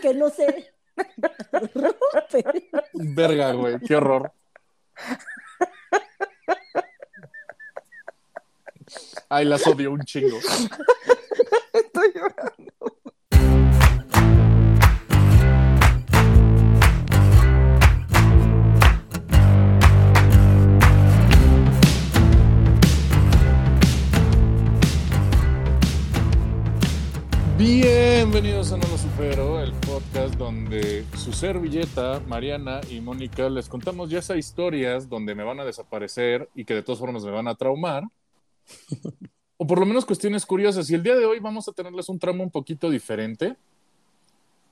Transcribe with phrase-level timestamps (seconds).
[0.00, 0.72] que no se
[1.74, 2.44] rompe.
[2.94, 4.32] Verga, güey, qué horror.
[9.28, 10.38] Ay, las odio un chingo.
[11.72, 13.00] Estoy llorando.
[27.56, 29.59] Bienvenidos a No Lo Supero,
[30.20, 35.60] podcast donde su servilleta, Mariana y Mónica les contamos ya esas historias donde me van
[35.60, 38.04] a desaparecer y que de todas formas me van a traumar.
[39.56, 40.90] o por lo menos cuestiones curiosas.
[40.90, 43.56] Y el día de hoy vamos a tenerles un tramo un poquito diferente.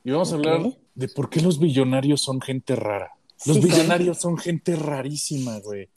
[0.05, 0.61] Y vamos a hablar
[0.95, 3.13] de por qué los billonarios son gente rara.
[3.47, 5.89] Los Sí, billonarios son gente rarísima, güey.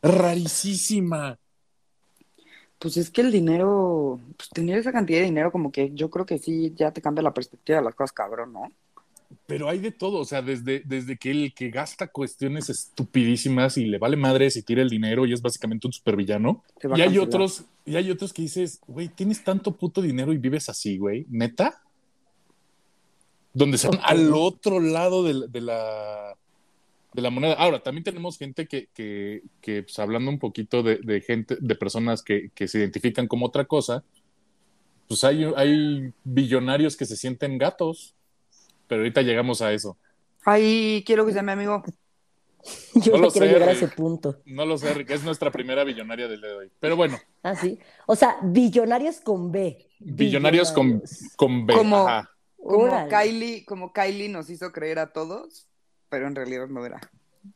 [0.00, 1.38] Rarísima.
[2.78, 6.24] Pues es que el dinero, pues tener esa cantidad de dinero como que yo creo
[6.24, 8.70] que sí ya te cambia la perspectiva de las cosas, cabrón, ¿no?
[9.46, 13.86] Pero hay de todo, o sea, desde, desde que el que gasta cuestiones estupidísimas y
[13.86, 16.62] le vale madres y tira el dinero y es básicamente un supervillano.
[16.82, 17.18] Y hay cancelar.
[17.26, 21.26] otros, y hay otros que dices, güey, tienes tanto puto dinero y vives así, güey,
[21.30, 21.82] neta.
[23.54, 23.96] Donde Ok.
[24.02, 26.36] al otro lado de, la- de la
[27.14, 27.52] de la moneda.
[27.54, 31.74] Ahora, también tenemos gente que, que, que, pues, hablando un poquito de, de gente, de
[31.74, 34.02] personas que, que se identifican como otra cosa,
[35.08, 38.14] pues hay, hay billonarios que se sienten gatos.
[38.92, 39.96] Pero ahorita llegamos a eso.
[40.44, 41.82] Ay, quiero que sea mi amigo.
[42.94, 44.42] Yo No no lo quiero sé, llegar a ese punto.
[44.44, 46.70] No lo sé, Rick, es nuestra primera billonaria del día de hoy.
[46.78, 47.78] Pero bueno, Ah, sí.
[48.06, 49.88] O sea, billonarios con B.
[49.98, 51.32] billonarios con, Billonarios.
[51.36, 51.72] con B.
[51.74, 52.28] Como- ajá.
[52.58, 53.08] Como.
[53.08, 55.66] Kylie, como Kylie nos hizo creer a todos,
[56.10, 57.00] pero en realidad no era.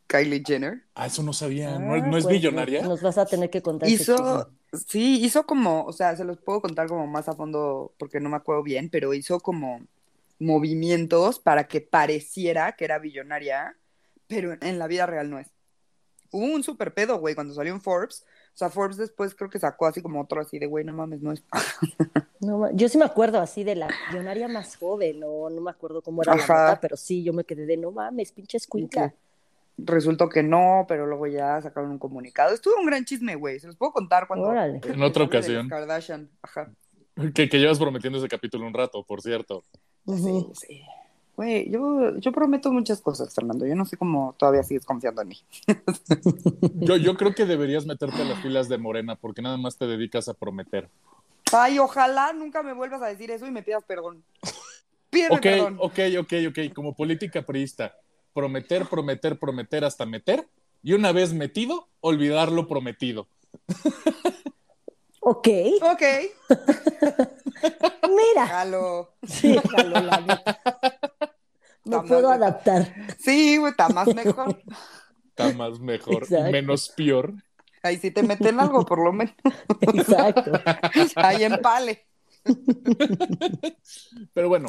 [0.07, 0.85] Kylie Jenner.
[0.95, 1.79] Ah, eso no sabía.
[1.79, 2.81] ¿No, Ah, no es pues, billonaria?
[2.81, 3.91] Nos vas a tener que contar.
[3.91, 8.21] Hizo, sí, hizo como, o sea, se los puedo contar como más a fondo porque
[8.21, 9.83] no me acuerdo bien, pero hizo como
[10.39, 13.77] movimientos para que pareciera que era billonaria,
[14.27, 15.49] pero en- la vida real no es.
[16.33, 18.25] Hubo un super pedo, güey, cuando salió en Forbes.
[18.55, 21.21] O sea, Forbes después creo que sacó así como otro así de, güey, no mames,
[21.23, 21.43] no es.
[22.39, 26.03] No yo sí me acuerdo así de la billonaria más joven, no, no me acuerdo
[26.03, 26.55] cómo era Ajá.
[26.55, 29.15] la nota, pero sí, yo me quedé de no mames, pinche escuinca.
[29.79, 32.53] Resultó que no, pero luego ya sacaron un comunicado.
[32.55, 33.59] Estuvo un gran chisme, güey.
[33.59, 34.49] Se los puedo contar cuando.
[34.49, 34.81] Órale.
[34.85, 35.67] En otra ocasión.
[35.69, 36.31] Kardashian.
[36.43, 36.71] Ajá.
[37.35, 39.65] Que, que llevas prometiendo ese capítulo un rato, por cierto.
[40.07, 40.83] Sí, sí.
[41.37, 43.67] Güey, yo, yo prometo muchas cosas, Fernando.
[43.67, 45.37] Yo no sé cómo todavía sigues confiando en mí.
[46.77, 49.87] Yo, yo creo que deberías meterte a las filas de Morena porque nada más te
[49.87, 50.89] dedicas a prometer.
[51.53, 54.25] Ay, ojalá nunca me vuelvas a decir eso y me pidas perdón.
[55.11, 55.77] Pídeme Ok, perdón.
[55.81, 56.75] ok, ok, ok.
[56.75, 57.95] Como política priista,
[58.33, 60.49] prometer, prometer, prometer hasta meter.
[60.83, 63.29] Y una vez metido, olvidar lo prometido.
[65.29, 65.49] Ok,
[65.83, 66.03] Ok,
[68.09, 68.47] mira.
[68.47, 69.11] jalo.
[69.27, 70.61] Sí, jalo la neta.
[71.85, 72.95] Me Está puedo adaptar.
[73.19, 74.57] Sí, güey, está más mejor.
[75.31, 76.51] Está más mejor, Exacto.
[76.53, 77.35] menos peor.
[77.83, 79.35] Ahí sí te meten algo, por lo menos.
[79.81, 80.53] Exacto.
[81.17, 82.07] Ahí empale.
[84.33, 84.69] Pero bueno,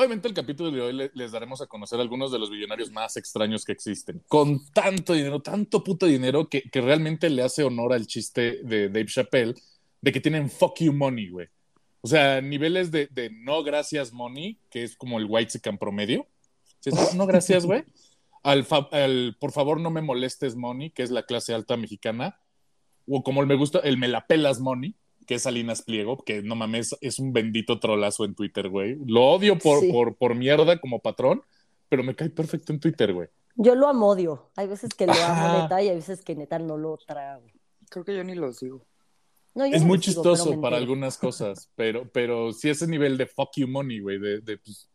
[0.00, 3.16] obviamente el capítulo de hoy le- les daremos a conocer algunos de los billonarios más
[3.16, 4.22] extraños que existen.
[4.26, 8.88] Con tanto dinero, tanto puto dinero que, que realmente le hace honor al chiste de
[8.88, 9.54] Dave Chappelle
[10.00, 11.48] de que tienen fuck you money, güey.
[12.00, 16.26] O sea, niveles de, de no gracias money, que es como el white sican promedio.
[17.14, 17.84] No gracias, güey.
[18.42, 22.40] Al, al por favor no me molestes money, que es la clase alta mexicana.
[23.06, 24.94] O como me gusta, el me la pelas money,
[25.30, 28.96] que es Salinas Pliego, que no mames, es un bendito trolazo en Twitter, güey.
[29.06, 29.92] Lo odio por, Sí.
[29.92, 31.40] por, por mierda como patrón,
[31.88, 33.28] pero me cae perfecto en Twitter, güey.
[33.54, 34.50] Yo lo amodio.
[34.56, 35.52] Hay veces que lo Ajá.
[35.52, 37.44] amo neta y hay veces que neta no lo trago.
[37.90, 38.84] Creo que yo ni lo sigo.
[39.54, 43.26] No, Es no muy sigo, chistoso para algunas cosas, pero, pero sí ese nivel de
[43.26, 44.88] fuck you money, güey, de, de, pues,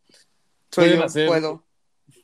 [0.70, 1.64] Soy yo, hacer- puedo.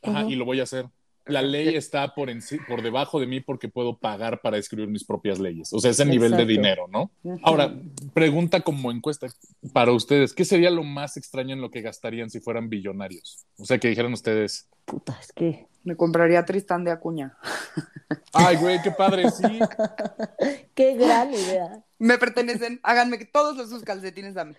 [0.02, 0.86] ajá, y lo voy a hacer.
[1.26, 5.04] La ley está por, enci- por debajo de mí porque puedo pagar para escribir mis
[5.04, 5.72] propias leyes.
[5.74, 7.12] O sea, ese nivel de dinero, ¿no?
[7.44, 7.74] Ahora,
[8.14, 9.28] pregunta como encuesta
[9.74, 13.46] para ustedes, ¿qué sería lo más extraño en lo que gastarían si fueran billonarios?
[13.58, 15.68] O sea, que dijeran ustedes, Puta, es que.
[15.84, 17.38] Me compraría a Tristán de Acuña.
[18.34, 19.44] ay, güey, qué padre, sí.
[20.76, 21.84] Qué gran idea.
[21.98, 22.80] Me pertenecen.
[22.84, 24.54] Háganme que todos los sus calcetines a mí.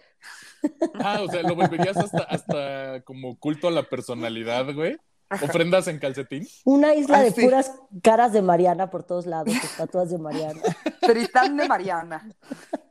[0.94, 4.96] Ah, o sea, lo volverías hasta, hasta como culto a la personalidad, güey.
[5.42, 6.46] Ofrendas en calcetín.
[6.64, 7.42] Una isla Ah, de sí.
[7.42, 10.60] puras caras de Mariana por todos lados, estatuas de Mariana.
[11.00, 12.28] Tristán de Mariana.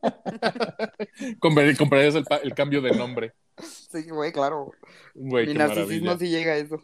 [1.39, 3.33] Comprar- Comprarías el, cambio de nombre.
[3.61, 4.71] Sí, güey, claro.
[5.13, 6.17] Güey, Mi narcisismo maravilla.
[6.17, 6.81] sí llega a eso.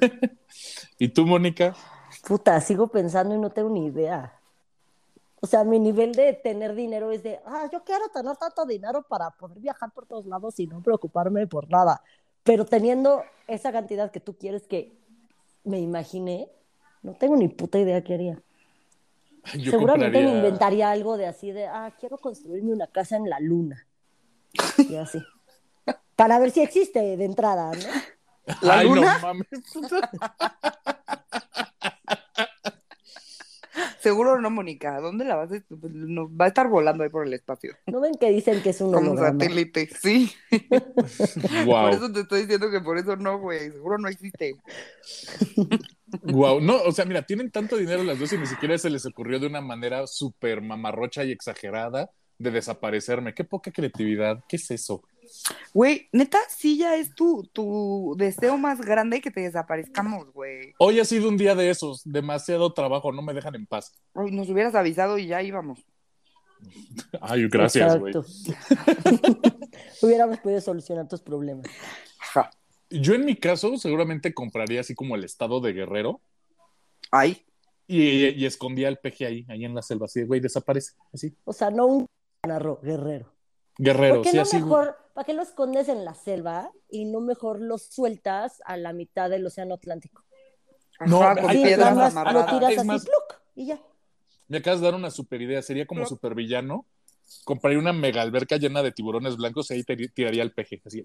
[0.98, 1.74] ¿Y tú, Mónica?
[2.26, 4.38] Puta, sigo pensando y no tengo ni idea.
[5.40, 9.02] O sea, mi nivel de tener dinero es de, ah, yo quiero tener tanto dinero
[9.06, 12.02] para poder viajar por todos lados y no preocuparme por nada.
[12.44, 14.92] Pero teniendo esa cantidad que tú quieres que
[15.64, 16.48] me imaginé,
[17.02, 18.38] no tengo ni puta idea qué haría.
[19.58, 23.40] Yo Seguramente me inventaría algo de así de, ah, quiero construirme una casa en la
[23.40, 23.86] luna.
[24.78, 25.22] Y así.
[26.16, 27.78] Para ver si existe de entrada, ¿no?
[28.62, 29.14] ¿La Ay, luna?
[29.14, 29.46] no mames.
[34.04, 35.00] Seguro no, Mónica.
[35.00, 35.62] ¿Dónde la vas a.?
[35.80, 37.74] pues, no, va a estar volando ahí por el espacio.
[37.86, 39.88] ¿No ven que dicen que es un Como satélite.
[39.98, 40.30] Sí.
[41.64, 43.70] Por eso te estoy diciendo que por eso no, güey.
[43.70, 44.56] Seguro no existe.
[46.24, 46.60] Wow.
[46.60, 49.40] No, o sea, mira, tienen tanto dinero las dos y ni siquiera se les ocurrió
[49.40, 53.32] de una manera súper mamarrocha y exagerada de desaparecerme.
[53.32, 54.44] Qué poca creatividad.
[54.46, 55.02] ¿Qué es eso?
[55.72, 60.74] Güey, neta, sí ya es tu, tu deseo más grande que te desaparezcamos, güey.
[60.78, 62.02] Hoy ha sido un día de esos.
[62.04, 63.12] Demasiado trabajo.
[63.12, 63.94] No me dejan en paz.
[64.14, 65.80] Nos hubieras avisado y ya íbamos.
[67.20, 68.14] Ay, gracias, güey.
[70.02, 71.66] Hubiéramos podido solucionar tus problemas.
[72.90, 76.20] Yo en mi caso seguramente compraría así como el estado de guerrero
[77.10, 77.44] Ay.
[77.88, 80.06] y, y escondía el peje ahí, ahí en la selva.
[80.06, 80.92] Así, de, güey, desaparece.
[81.12, 81.34] Así.
[81.44, 82.06] O sea, no un
[82.46, 83.32] narro, guerrero.
[83.78, 84.56] Guerrero, ¿Por qué sí, no así.
[84.56, 88.92] mejor, para qué lo escondes en la selva y no mejor lo sueltas a la
[88.92, 90.22] mitad del océano Atlántico?
[91.06, 93.40] No, Ajá, con Ay, Sí, piedras nada más lo tiras Es así, más- ¡pluc!
[93.56, 93.80] y ya.
[94.48, 95.62] Me acabas de dar una super idea.
[95.62, 96.84] Sería como supervillano.
[97.44, 100.82] Compraría una mega alberca llena de tiburones blancos y ahí te- tiraría el peje.
[100.84, 101.02] Así.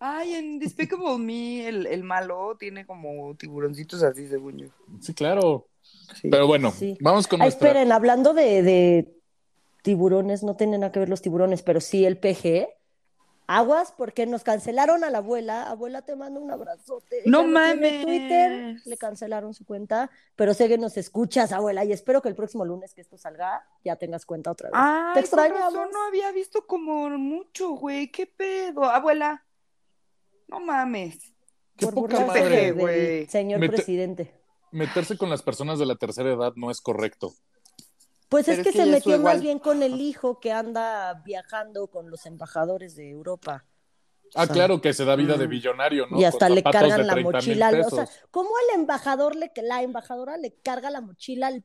[0.00, 4.66] Ay, en Despicable Me, el, el malo tiene como tiburoncitos así, según yo.
[5.00, 5.68] Sí, claro.
[6.20, 6.28] Sí.
[6.28, 6.98] Pero bueno, Sí.
[7.00, 7.68] vamos con Ah, nuestra.
[7.68, 9.14] esperen, hablando de, de
[9.82, 12.68] tiburones, no tienen nada que ver los tiburones, pero sí el PG.
[13.52, 15.64] Aguas, porque nos cancelaron a la abuela.
[15.68, 17.22] Abuela, te mando un abrazote.
[17.26, 18.04] ¡No mames!
[18.04, 22.36] Twitter, le cancelaron su cuenta, pero sé que nos escuchas, abuela, y espero que el
[22.36, 24.78] próximo lunes que esto salga ya tengas cuenta otra vez.
[24.80, 25.72] Ay, Te extrañamos.
[25.74, 28.12] no había visto como mucho, güey.
[28.12, 28.84] ¿Qué pedo?
[28.84, 29.44] Abuela.
[30.46, 31.18] No mames.
[31.76, 33.26] Qué Por poca madre, güey.
[33.26, 34.32] señor Mete- presidente.
[34.70, 37.32] Meterse con las personas de la tercera edad no es correcto.
[38.30, 41.14] Pues Pero es que, es que se metió más bien con el hijo que anda
[41.26, 43.64] viajando con los embajadores de Europa.
[44.36, 45.50] Ah, O sea, claro que se da vida de mm.
[45.50, 46.18] billonario, ¿no?
[46.18, 47.66] y hasta Con le cargan la 30,000 mochila.
[47.68, 48.08] al- O sea.
[48.30, 51.64] ¿cómo el embajador, le, la embajadora le carga la mochila al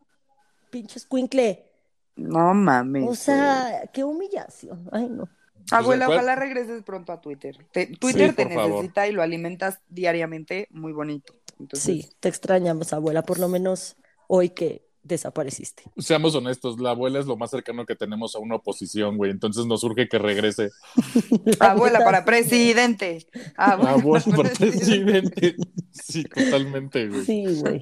[0.72, 1.70] pinche escuincle?
[2.16, 3.08] No mames.
[3.08, 4.90] O sea, qué humillación.
[4.92, 5.26] Ay, no.
[5.26, 5.30] güey.
[5.70, 7.58] Abuela, ¿cuál- ojalá regreses pronto a Twitter.
[7.72, 8.70] Te- Twitter te favor.
[8.72, 11.36] necesita y lo alimentas diariamente muy bonito.
[11.60, 13.96] Entonces, Sí, te extrañamos, abuela, por lo menos
[14.28, 15.84] hoy que desapareciste.
[15.98, 19.32] Seamos honestos, la abuela es lo más cercano que tenemos a una oposición, güey.
[19.32, 20.72] Entonces nos urge que regrese.
[21.60, 23.26] Abuela para presidente.
[23.56, 25.56] Abuela, Abuela para presidente.
[25.92, 27.24] Sí, totalmente, güey.
[27.24, 27.82] Sí, güey.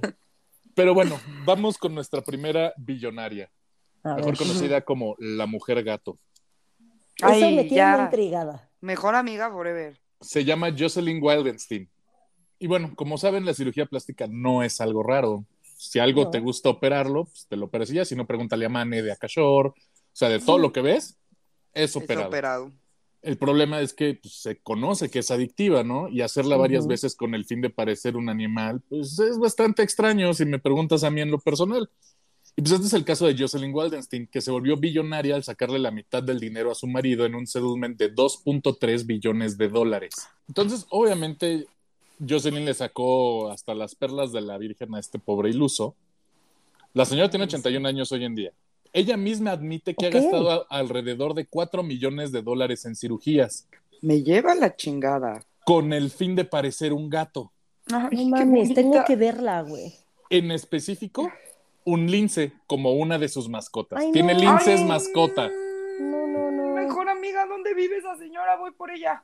[0.76, 3.50] Pero bueno, vamos con nuestra primera billonaria,
[4.04, 4.38] A mejor ver.
[4.38, 6.20] conocida como la mujer gato.
[7.18, 8.04] Eso Ay, me tiene ya.
[8.06, 8.70] intrigada.
[8.82, 10.00] Mejor amiga forever.
[10.20, 11.90] Se llama Jocelyn Wildenstein.
[12.60, 15.46] Y bueno, como saben, la cirugía plástica no es algo raro.
[15.90, 16.30] Si algo No.
[16.30, 18.06] te gusta operarlo, pues te lo operas y ya.
[18.06, 19.68] Si no, pregúntale a Mane de Akashor.
[19.68, 19.76] O
[20.14, 21.18] sea, de todo lo que ves,
[21.74, 22.28] es Es operado.
[22.28, 22.72] operado.
[23.22, 26.08] El problema es que pues, se conoce que es adictiva, ¿no?
[26.10, 26.90] Y hacerla varias Ujú.
[26.90, 31.04] veces con el fin de parecer un animal, pues es bastante extraño si me preguntas
[31.04, 31.90] a mí en lo personal.
[32.56, 35.80] Y pues este es el caso de Jocelyn Waldenstein, que se volvió billonaria al sacarle
[35.80, 40.14] la mitad del dinero a su marido en un settlement de 2.3 billones de dólares.
[40.48, 41.66] Entonces, obviamente,
[42.28, 45.96] Jocelyn le sacó hasta las perlas de la Virgen a este pobre iluso.
[46.94, 48.52] La señora tiene 81 años hoy en día.
[48.94, 53.68] Ella misma admite que ha gastado a- alrededor de 4 millones de dólares en cirugías
[54.02, 55.44] Me lleva la chingada.
[55.66, 57.52] con el fin de parecer un gato.
[57.92, 59.94] Ay, No mames, tengo que verla, güey.
[60.30, 61.32] En específico,
[61.86, 64.00] un lince como una de sus mascotas.
[64.02, 64.40] Ay, Tiene no.
[64.40, 65.50] linces Ay, mascota.
[66.00, 66.76] No, no, no.
[66.76, 68.58] Mejor amiga, ¿dónde vive esa señora?
[68.58, 69.24] Voy por ella.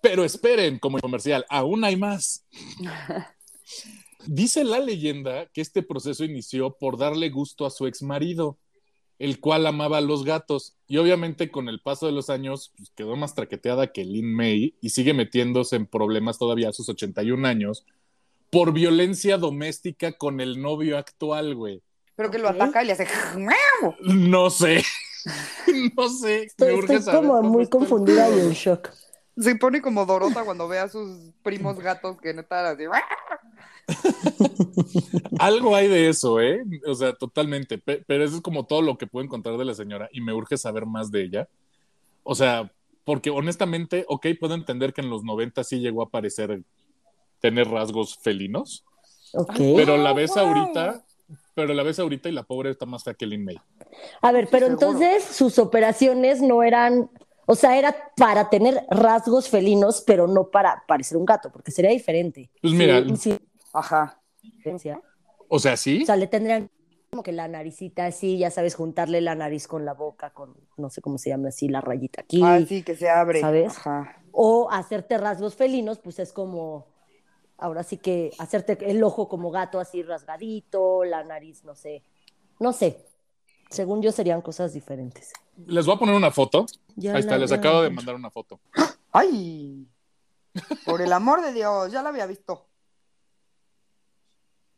[0.00, 2.46] Pero esperen, como comercial, aún hay más.
[4.26, 8.58] Dice la leyenda que este proceso inició por darle gusto a su ex marido,
[9.18, 10.76] el cual amaba a los gatos.
[10.86, 14.74] Y obviamente con el paso de los años pues, quedó más traqueteada que Lin May
[14.80, 17.86] y sigue metiéndose en problemas todavía a sus 81 años
[18.50, 21.82] por violencia doméstica con el novio actual, güey.
[22.16, 23.06] Pero que lo ataca y le hace.
[24.00, 24.82] No sé.
[25.96, 26.44] no sé.
[26.44, 28.90] Estoy, Me urge estoy saber como muy confundida y en shock.
[29.36, 32.84] Se pone como Dorota cuando ve a sus primos gatos que neta así.
[35.38, 36.62] Algo hay de eso, ¿eh?
[36.86, 37.78] O sea, totalmente.
[37.78, 40.32] Pe- Pero eso es como todo lo que puedo encontrar de la señora y me
[40.32, 41.48] urge saber más de ella.
[42.22, 42.70] O sea,
[43.04, 46.62] porque honestamente, ok, puedo entender que en los 90 sí llegó a aparecer
[47.40, 48.84] tener rasgos felinos,
[49.32, 49.54] Ok.
[49.76, 50.40] pero la Oh, ves wow.
[50.46, 51.04] ahorita,
[51.54, 53.56] pero la ves ahorita y la pobre está más fea que Lin May.
[54.20, 54.86] A ver, pero Seguro.
[54.88, 57.10] entonces sus operaciones no eran,
[57.50, 61.90] O sea, era para tener rasgos felinos, pero no para parecer un gato, porque sería
[61.90, 62.48] diferente.
[62.62, 63.38] Pues mira, Sí, sí,
[63.72, 64.22] Ajá.
[64.40, 65.00] diferencia.
[65.48, 66.04] o sea, sí.
[66.04, 66.70] O sea, le tendrían
[67.10, 70.90] como que la naricita así, ya sabes, juntarle la nariz con la boca, con no
[70.90, 72.40] sé cómo se llama así, la rayita aquí.
[72.44, 73.40] Ah, sí, que se abre.
[73.40, 73.76] ¿Sabes?
[73.78, 74.22] Ajá.
[74.30, 76.86] O hacerte rasgos felinos, pues es como,
[77.58, 82.04] ahora sí que hacerte el ojo como gato así rasgadito, la nariz, no sé,
[82.60, 83.09] no sé.
[83.70, 85.32] Según yo serían cosas diferentes.
[85.66, 86.66] Les voy a poner una foto.
[86.96, 88.60] Ya Ahí está, les acabo de mandar una foto.
[89.12, 89.86] ¡Ay!
[90.84, 92.66] Por el amor de Dios, ya la había visto.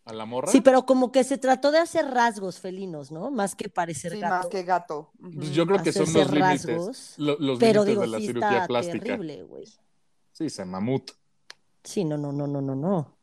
[0.04, 0.48] A la morra.
[0.50, 3.30] Sí, pero como que se trató de hacer rasgos felinos, ¿no?
[3.30, 4.34] Más que parecer Sí, gato.
[4.34, 5.12] más que gato.
[5.20, 7.14] Pues yo creo que son los límites.
[7.18, 8.98] lo- los Pero límites digo, de la sí cirugía está plástica.
[9.04, 9.64] terrible, güey.
[10.32, 11.12] Sí, se mamut.
[11.84, 13.16] Sí, no, no, no, no, no, no.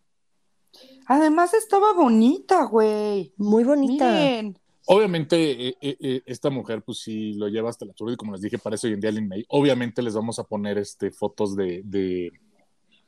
[1.07, 3.33] Además estaba bonita, güey.
[3.37, 4.05] Muy bonita.
[4.11, 4.57] Miren.
[4.91, 8.31] Obviamente, eh, eh, eh, esta mujer, pues sí lo lleva hasta la altura y como
[8.31, 9.45] les dije, parece hoy en día Lin May.
[9.49, 12.31] Obviamente les vamos a poner este, fotos de, de,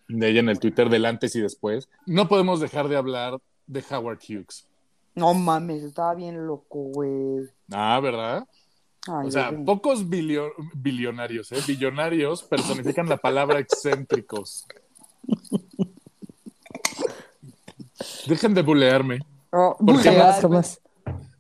[0.08, 1.90] de ella en el Twitter del antes y después.
[2.06, 4.68] No podemos dejar de hablar de Howard Hughes.
[5.16, 7.50] No mames, estaba bien loco, güey.
[7.72, 8.48] Ah, ¿verdad?
[9.08, 11.58] Ay, O sea, pocos bilio- billonarios, ¿eh?
[11.68, 14.68] Billonarios personifican la palabra excéntricos.
[18.28, 19.20] Dejen de bulearme.
[19.52, 20.82] Oh, ¿Por qué bulear, Jamás, jamás.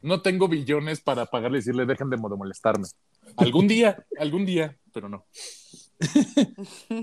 [0.01, 2.87] No tengo billones para pagarle y decirle dejen de mo- molestarme.
[3.37, 5.25] Algún día, algún día, pero no.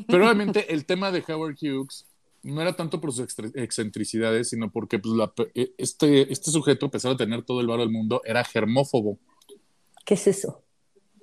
[0.09, 2.07] pero obviamente el tema de Howard Hughes
[2.43, 6.91] no era tanto por sus excentricidades, sino porque pues, la eh, este, este sujeto, a
[6.91, 9.19] pesar de tener todo el varo del mundo, era germófobo.
[10.05, 10.63] ¿Qué es eso?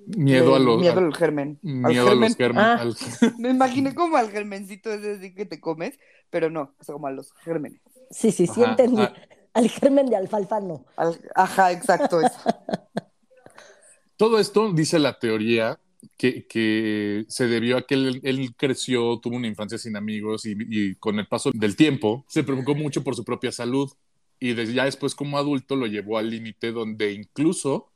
[0.08, 0.79] Miedo a los...
[0.79, 1.60] Miedo al- al germen.
[1.63, 2.29] Al miedo a germen.
[2.29, 2.63] los germen.
[2.63, 2.75] Ah.
[2.82, 2.96] al-
[3.39, 5.98] Me imaginé como al germencito ese que te comes,
[6.29, 7.82] pero no, o sea, como a los gérmenes.
[8.12, 9.01] Sí, sí, sí Ajá, entendí.
[9.01, 9.13] ah.
[9.56, 10.86] Al germen de alfalfa no.
[10.98, 12.38] Al- Ajá, exacto, eso.
[14.18, 15.80] Todo esto dice la teoría
[16.18, 20.56] que, que se debió a que él, él creció, tuvo una infancia sin amigos y,
[20.70, 23.92] y con el paso del tiempo se preocupó mucho por su propia salud
[24.40, 27.88] y desde ya después como adulto lo llevó al límite donde incluso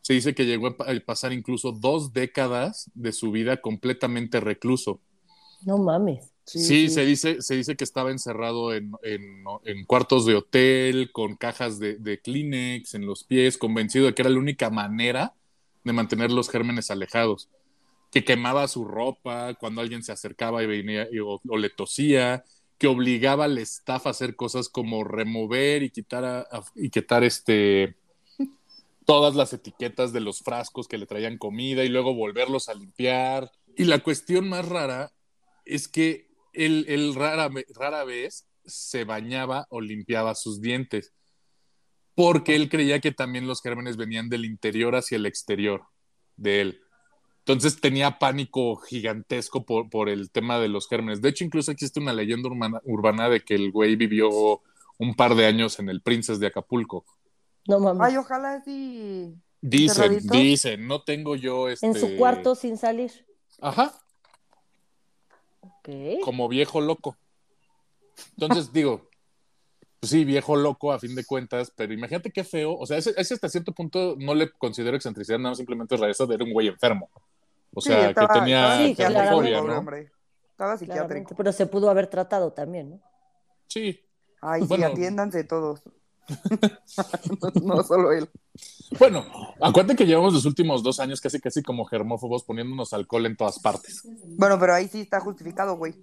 [0.00, 5.00] se dice que llegó a a pasar incluso dos décadas de su vida completamente recluso.
[5.66, 6.32] No mames.
[6.44, 11.36] Sí, Se, dice, se dice que estaba encerrado en, en- en cuartos de hotel, con
[11.36, 15.34] cajas de, de Kleenex en los pies, convencido de que era la única manera
[15.84, 17.48] de mantener los gérmenes alejados.
[18.10, 22.42] Que quemaba su ropa cuando alguien se acercaba y venía y- o, o le tosía,
[22.78, 27.22] que obligaba al staff a hacer cosas como remover y quitar, a- a- y quitar
[27.22, 27.94] este,
[29.04, 33.52] todas las etiquetas de los frascos que le traían comida y luego volverlos a limpiar.
[33.76, 35.12] Y la cuestión más rara
[35.64, 41.12] es que él, él rara, ve- rara vez se bañaba o limpiaba sus dientes,
[42.14, 45.84] porque él creía que también los gérmenes venían del interior hacia el exterior
[46.36, 46.80] de él.
[47.38, 51.22] Entonces tenía pánico gigantesco por, por el tema de los gérmenes.
[51.22, 54.60] De hecho, incluso existe una leyenda urbana, urbana de que el güey vivió
[54.98, 57.06] un par de años en el Princess de Acapulco.
[57.66, 58.08] No mames.
[58.08, 59.34] Ay, ojalá sí.
[59.62, 61.86] Dicen, dicen, no tengo yo este...
[61.86, 63.26] En su cuarto sin salir.
[63.60, 63.98] Ajá,
[66.24, 67.16] Como viejo loco.
[68.38, 69.08] Entonces digo,
[70.00, 72.74] pues sí, viejo loco a fin de cuentas, pero imagínate qué feo.
[72.76, 76.00] O sea, ese, ese hasta cierto punto no le considero excentricidad, nada más simplemente es
[76.00, 77.10] rareza de era un güey enfermo.
[77.74, 78.94] O Sí, sea, estaba- que tenía Sí,
[79.66, 79.78] ¿no?
[79.78, 80.10] hombre.
[80.50, 81.04] Estaba psiquiátrico.
[81.06, 83.00] Claramente, pero se pudo haber tratado también, ¿no?
[83.66, 84.00] Sí.
[84.42, 85.82] Ay, sí, atiéndanse todos.
[87.60, 88.28] No, no solo él.
[88.98, 89.24] Bueno,
[89.60, 93.58] acuérdate que llevamos los últimos dos años casi casi como germófobos poniéndonos alcohol en todas
[93.58, 94.02] partes.
[94.36, 95.94] Bueno, pero ahí sí está justificado, güey.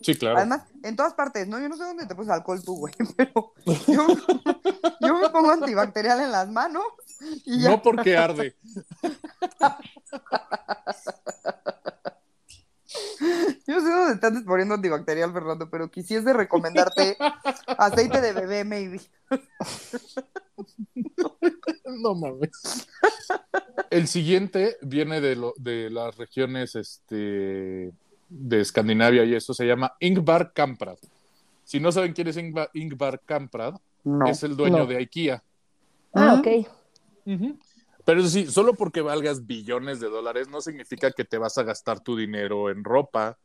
[0.00, 0.38] Sí, claro.
[0.38, 1.60] Además, en todas partes, ¿no?
[1.60, 3.52] Yo no sé dónde te pones alcohol tú, güey, pero
[3.86, 4.06] yo,
[5.00, 6.84] yo me pongo antibacterial en las manos
[7.44, 7.70] y ya.
[7.70, 8.56] no porque arde.
[13.66, 17.16] Yo sé dónde te andes poniendo antibacterial, Fernando, pero quisiese recomendarte
[17.78, 19.00] aceite de bebé, maybe.
[21.86, 22.86] No mames.
[23.90, 27.92] El siguiente viene de, lo, de las regiones este,
[28.28, 30.98] de Escandinavia y eso se llama Ingvar Kamprad.
[31.64, 34.26] Si no saben quién es Ingvar, Ingvar Kamprad, No.
[34.28, 34.86] es el dueño No.
[34.86, 35.42] de IKEA.
[36.14, 36.66] Ah, ok.
[38.04, 41.62] Pero eso sí, solo porque valgas billones de dólares no significa que te vas a
[41.62, 43.38] gastar tu dinero en ropa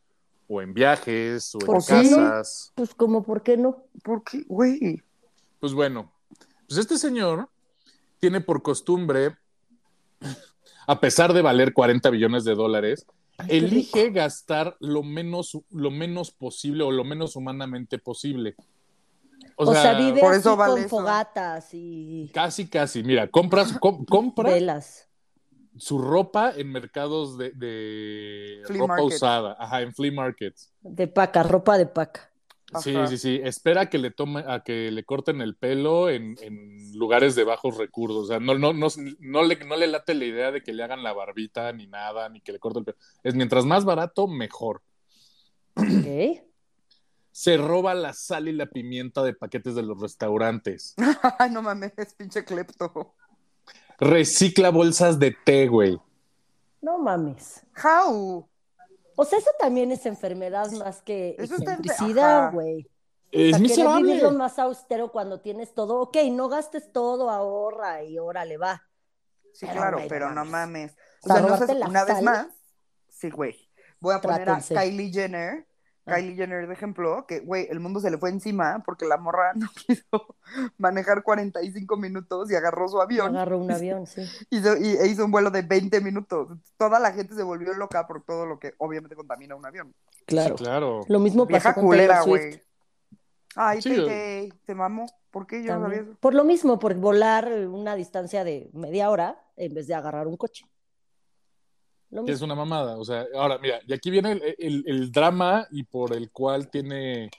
[0.48, 1.94] o en viajes o en ¿Por qué?
[1.94, 2.72] casas.
[2.76, 3.84] Pues como, ¿por qué no?
[4.04, 5.02] ¿Por qué, güey?
[5.60, 6.12] Pues bueno,
[6.68, 7.50] pues este señor
[8.20, 9.38] tiene por costumbre,
[10.88, 13.06] a pesar de valer 40 billones de dólares,
[13.48, 18.56] elige gastar lo menos, lo menos posible o lo menos humanamente posible.
[19.56, 20.90] O, sea, vive por así eso vale con eso.
[20.90, 23.04] fogatas y Casi, casi.
[23.04, 25.10] Mira, compras, com- compra, velas.
[25.78, 29.16] su ropa en mercados de, de Flea ropa markets.
[29.16, 30.74] usada, ajá, en flea markets.
[30.82, 32.32] De paca, ropa de paca.
[32.82, 33.08] Sí, Ajá.
[33.08, 33.40] sí, sí.
[33.44, 37.78] Espera que le tome, a que le corten el pelo en, en lugares de bajos
[37.78, 38.18] recursos.
[38.24, 38.88] O sea, no, no, no,
[39.20, 42.28] no le, no le late la idea de que le hagan la barbita ni nada,
[42.30, 42.98] ni que le corten el pelo.
[43.24, 44.82] Es mientras más barato, mejor.
[45.76, 46.45] Ok.
[47.38, 50.94] Se roba la sal y la pimienta de paquetes de los restaurantes.
[51.38, 53.14] Ay, no mames, es pinche clepto.
[54.00, 56.00] Recicla bolsas de té, güey.
[56.82, 57.62] No mames.
[57.84, 58.48] How?
[59.18, 62.84] O sea, eso también es enfermedad más que Eso excentricidad, güey.
[62.86, 62.88] O
[63.32, 66.00] Es sea, vivir lo más austero cuando tienes todo.
[66.00, 68.82] Ok, no gastes todo, ahorra y órale, va.
[69.52, 70.94] Sí, Pero, claro, pero no no mames.
[70.94, 70.98] mames.
[71.22, 72.48] O O sea, sea, no una vez más.
[73.10, 73.70] Sí, güey.
[74.00, 74.78] Voy a poner Trátense.
[74.78, 75.68] a Kylie Jenner.
[76.06, 79.54] Kylie Jenner de ejemplo, que, güey, el mundo se le fue encima porque la morra
[79.56, 80.36] no quiso
[80.78, 84.22] manejar 45 minutos y agarró su avión Agarro un avión, sí.
[84.50, 86.50] hizo, y, e hizo un vuelo de 20 minutos.
[86.78, 89.94] Toda la gente se volvió loca por todo lo que obviamente contamina un avión.
[90.26, 90.58] Claro.
[90.58, 91.02] Sí, claro.
[91.08, 92.56] Lo mismo pasó con culera, Taylor Swift.
[92.56, 92.66] güey.
[93.56, 95.06] Ay, Sí, Tay te mamó.
[95.32, 96.16] ¿Por qué yo no sabía eso?
[96.20, 100.38] Por lo mismo, por volar una distancia de media hora en vez de agarrar un
[100.38, 100.66] coche.
[102.24, 102.98] Que es una mamada.
[102.98, 106.70] O sea, ahora, mira, y aquí viene el, el- el drama y por el cual
[106.70, 107.30] tiene,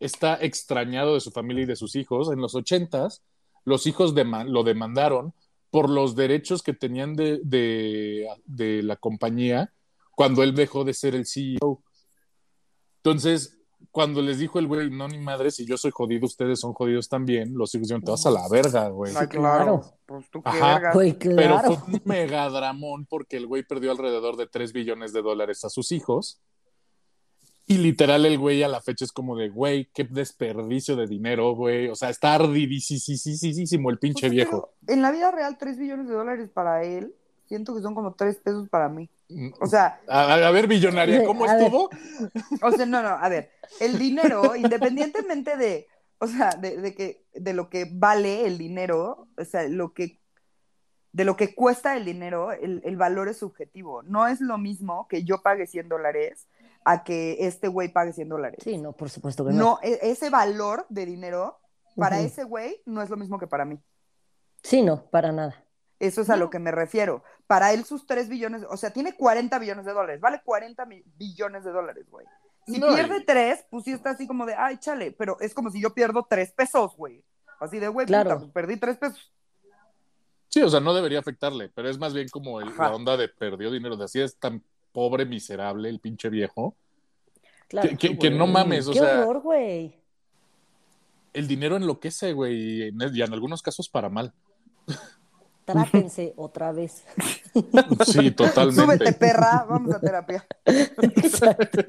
[0.00, 2.30] está extrañado de su familia y de sus hijos.
[2.30, 3.22] En los ochentas,
[3.64, 5.32] los hijos lo demandaron
[5.70, 9.72] por los derechos que tenían de, de, de la compañía
[10.14, 11.82] cuando él dejó de ser el CEO.
[12.98, 13.55] Entonces,
[13.90, 17.08] cuando les dijo el güey, no, ni madre, si yo soy jodido, ustedes son jodidos
[17.08, 19.12] también, los hijos dijeron, te vas a la verga, güey.
[19.12, 19.30] Sí, claro.
[19.30, 19.82] claro.
[20.06, 20.92] Pues tú qué Ajá.
[20.92, 21.76] Güey, Pero claro.
[21.76, 25.92] fue un megadramón porque el güey perdió alrededor de 3 billones de dólares a sus
[25.92, 26.40] hijos.
[27.68, 31.52] Y literal el güey a la fecha es como de, güey, qué desperdicio de dinero,
[31.56, 31.88] güey.
[31.88, 34.74] O sea, está ardidísimo el pinche Pues, viejo.
[34.86, 37.12] en la vida real, 3 billones de dólares para él,
[37.46, 39.08] siento que son como 3 pesos para mí.
[39.60, 41.62] O sea, A, a ver, billonaria, ¿cómo A ver.
[41.64, 41.90] estuvo?
[42.62, 47.24] o sea, no, no, a ver, el dinero, independientemente de, o sea, de, de que,
[47.34, 50.20] de lo que vale el dinero, o sea, lo que,
[51.12, 54.02] de lo que cuesta el dinero, el, el valor es subjetivo.
[54.02, 56.46] No es lo mismo que yo pague 100 dólares
[56.84, 58.60] a que este güey pague 100 dólares.
[58.62, 59.58] Sí, no, por supuesto que no.
[59.58, 61.58] No, e- ese valor de dinero
[61.96, 63.80] para ese güey no es lo mismo que para mí.
[64.62, 65.64] Sí, no, para nada.
[65.98, 67.22] Eso es a lo que me refiero.
[67.46, 71.02] Para él sus 3 billones, o sea, tiene 40 billones de dólares, vale 40 mi-
[71.16, 72.26] billones de dólares, güey.
[72.66, 75.54] Si No, pierde y- 3, pues sí está así como de, ay, chale, pero es
[75.54, 77.22] como si yo pierdo 3 pesos, güey.
[77.60, 78.30] Así de, güey, Claro.
[78.30, 79.32] puta, pues perdí 3 pesos.
[80.48, 83.28] Sí, o sea, no debería afectarle, pero es más bien como el- la onda de
[83.28, 83.96] perdió dinero.
[83.96, 86.74] De así es tan pobre, miserable el pinche viejo.
[87.68, 87.88] Claro.
[87.90, 89.98] Que- que- que no mames, o Qué sea- horror, güey.
[91.32, 94.32] El dinero enloquece, güey, y en, y en algunos casos para mal.
[95.66, 97.04] Trátense otra vez.
[98.06, 98.82] Sí, totalmente.
[98.82, 100.46] Súbete, perra, vamos a terapia.
[100.66, 101.82] Exacto.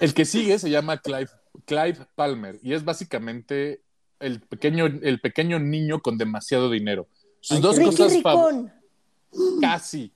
[0.00, 1.30] El que sigue se llama Clive,
[1.64, 3.82] Clive Palmer y es básicamente
[4.20, 7.08] el pequeño, el pequeño niño con demasiado dinero.
[7.40, 8.16] Sus Ay, dos Ricky cosas fav-
[8.50, 8.72] Ricón.
[9.62, 10.12] casi,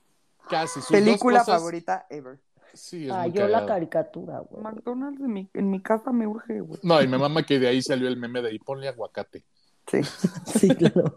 [0.50, 0.80] casi.
[0.80, 2.38] Sus Película cosas- favorita ever.
[2.74, 4.62] Sí, es Ah, yo la caricatura, güey.
[4.62, 6.78] McDonald's en mi, en mi casa me urge, güey.
[6.82, 9.42] No, y me mama que de ahí salió el meme de y ponle aguacate.
[9.90, 10.00] Sí.
[10.60, 11.16] Sí, claro.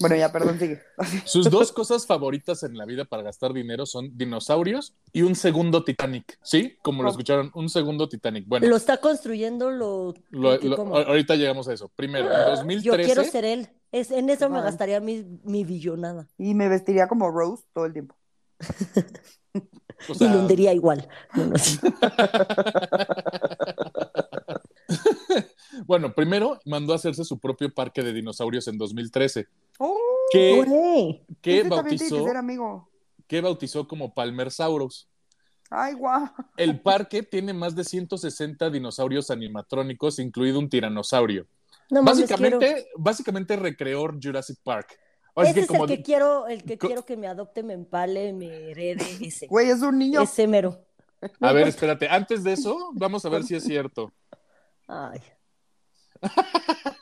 [0.00, 0.80] Bueno, ya, perdón, sigue.
[1.26, 5.84] Sus dos cosas favoritas en la vida para gastar dinero son dinosaurios y un segundo
[5.84, 6.38] Titanic.
[6.42, 6.76] ¿Sí?
[6.82, 7.12] Como lo Oh.
[7.12, 8.46] escucharon, un segundo Titanic.
[8.48, 10.14] Bueno, Lo está construyendo lo.
[10.30, 11.90] lo- ahorita llegamos a eso.
[11.94, 12.30] Primero, en
[12.82, 13.04] Yo 2013.
[13.04, 13.68] quiero ser él.
[13.92, 16.28] Es, en eso me gastaría mi, mi billonada.
[16.38, 18.16] Y me vestiría como Rose todo el tiempo.
[20.08, 21.08] o y lo hundiría igual.
[21.34, 21.54] No, no.
[25.86, 29.46] Bueno, primero mandó a hacerse su propio parque de dinosaurios en 2013,
[29.78, 29.96] ¡Oh!
[30.32, 32.88] que, que bautizó, amigo.
[33.26, 35.08] que bautizó como Palmersaurus.
[35.70, 36.28] Ay, guau.
[36.56, 41.46] El parque tiene más de 160 dinosaurios animatrónicos, incluido un tiranosaurio.
[41.88, 42.58] No mames, quiero.
[42.96, 44.98] básicamente, recreó Jurassic Park.
[45.36, 48.32] Ese que es el que quiero, el que co- quiero que me adopte, me empale,
[48.32, 49.46] me herede, ese.
[49.46, 50.20] Güey, es un niño.
[50.22, 50.84] Ese mero.
[51.40, 54.12] A ver, espérate, antes de eso, vamos a ver si es cierto.
[54.92, 55.20] Ay.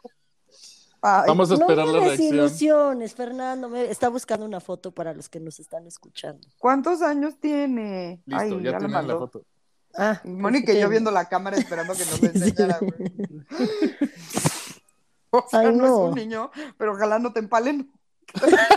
[1.01, 2.31] Ay, Vamos a esperar no la me reacción.
[2.33, 3.69] desilusiones, Fernando.
[3.69, 6.47] Me está buscando una foto para los que nos están escuchando.
[6.59, 8.21] ¿Cuántos años tiene?
[8.27, 9.43] Listo, Ay, ya, ya, le tienen la foto.
[9.97, 12.81] Ah, Mónica y yo viendo la cámara esperando que nos enseñara.
[15.31, 15.73] O sea, Ay, no.
[15.73, 15.85] no.
[15.87, 17.91] es un niño, pero ojalá no te empalen.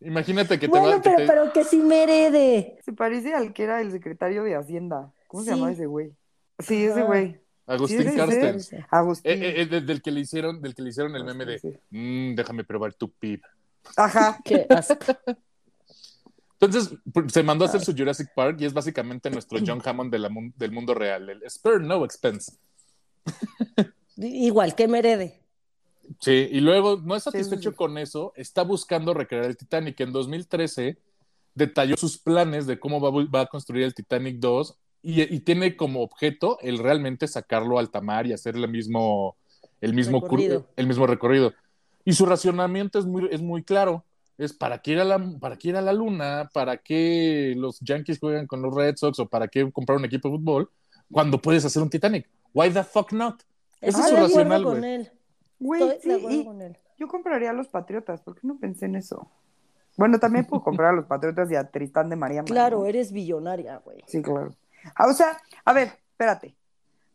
[0.00, 2.78] Imagínate que te Bueno, va que pero, te- pero que sí me herede.
[2.84, 5.12] Se parece al que era el secretario de Hacienda.
[5.34, 5.56] ¿Cómo se Sí.
[5.56, 6.12] llama ese güey?
[6.60, 7.40] Sí, ese güey.
[7.66, 8.66] Agustín Sí, sí, Carstens.
[8.66, 8.76] sí.
[8.88, 9.32] Agustín.
[9.32, 11.72] Eh, eh, del, del que le hicieron, del que le hicieron el meme de Sí.
[11.90, 13.42] "Mm, déjame probar tu pib.
[13.96, 14.38] Ajá.
[14.44, 15.16] Qué asco.
[16.60, 16.96] Entonces
[17.32, 20.28] se mandó a hacer su Jurassic Park y es básicamente nuestro John Hammond de la
[20.28, 21.28] mun- del mundo real.
[21.28, 22.52] El spare no expense.
[24.16, 25.40] Igual que Merede.
[26.20, 27.76] Sí, y luego no es satisfecho Sí, sí.
[27.76, 29.98] con eso, está buscando recrear el Titanic.
[30.00, 30.96] En 2013
[31.56, 35.76] detalló sus planes de cómo va, va a construir el Titanic 2 y, y tiene
[35.76, 39.36] como objeto el realmente sacarlo al tamar y hacer el mismo,
[39.82, 40.66] el mismo, Recorrido.
[40.76, 41.52] el mismo recorrido.
[42.06, 44.04] Y su racionamiento es muy, es muy claro.
[44.38, 47.78] Es para qué ir a la, para qué ir a la luna, para qué los
[47.80, 50.70] Yankees juegan con los Red Sox o para qué comprar un equipo de fútbol
[51.12, 52.26] cuando puedes hacer un Titanic.
[52.54, 53.42] Why the fuck not?
[53.80, 56.00] Ese es su racional, güey.
[56.00, 56.46] sí,
[56.98, 58.22] yo compraría a los Patriotas.
[58.22, 59.30] ¿Por qué no pensé en eso?
[59.96, 62.42] Bueno, también puedo comprar a los Patriotas y a Tristán de María.
[62.42, 62.86] Claro, ¿no?
[62.86, 64.02] eres billonaria, güey.
[64.06, 64.54] Sí, claro.
[64.94, 66.54] Ah, o sea, a ver, espérate.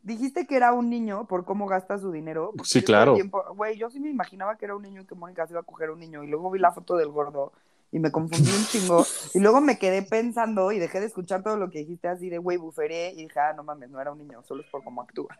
[0.02, 2.52] Dijiste que era un niño por cómo gasta su dinero.
[2.64, 3.16] Sí, claro.
[3.54, 5.64] Güey, yo sí me imaginaba que era un niño y que Mónica se iba a
[5.64, 6.24] coger un niño.
[6.24, 7.52] Y luego vi la foto del gordo
[7.92, 9.06] y me confundí un chingo.
[9.34, 12.38] Y luego me quedé pensando y dejé de escuchar todo lo que dijiste así de
[12.38, 13.12] güey, buferé.
[13.12, 15.36] Y dije, ah, no mames, no era un niño, solo es por cómo actúa.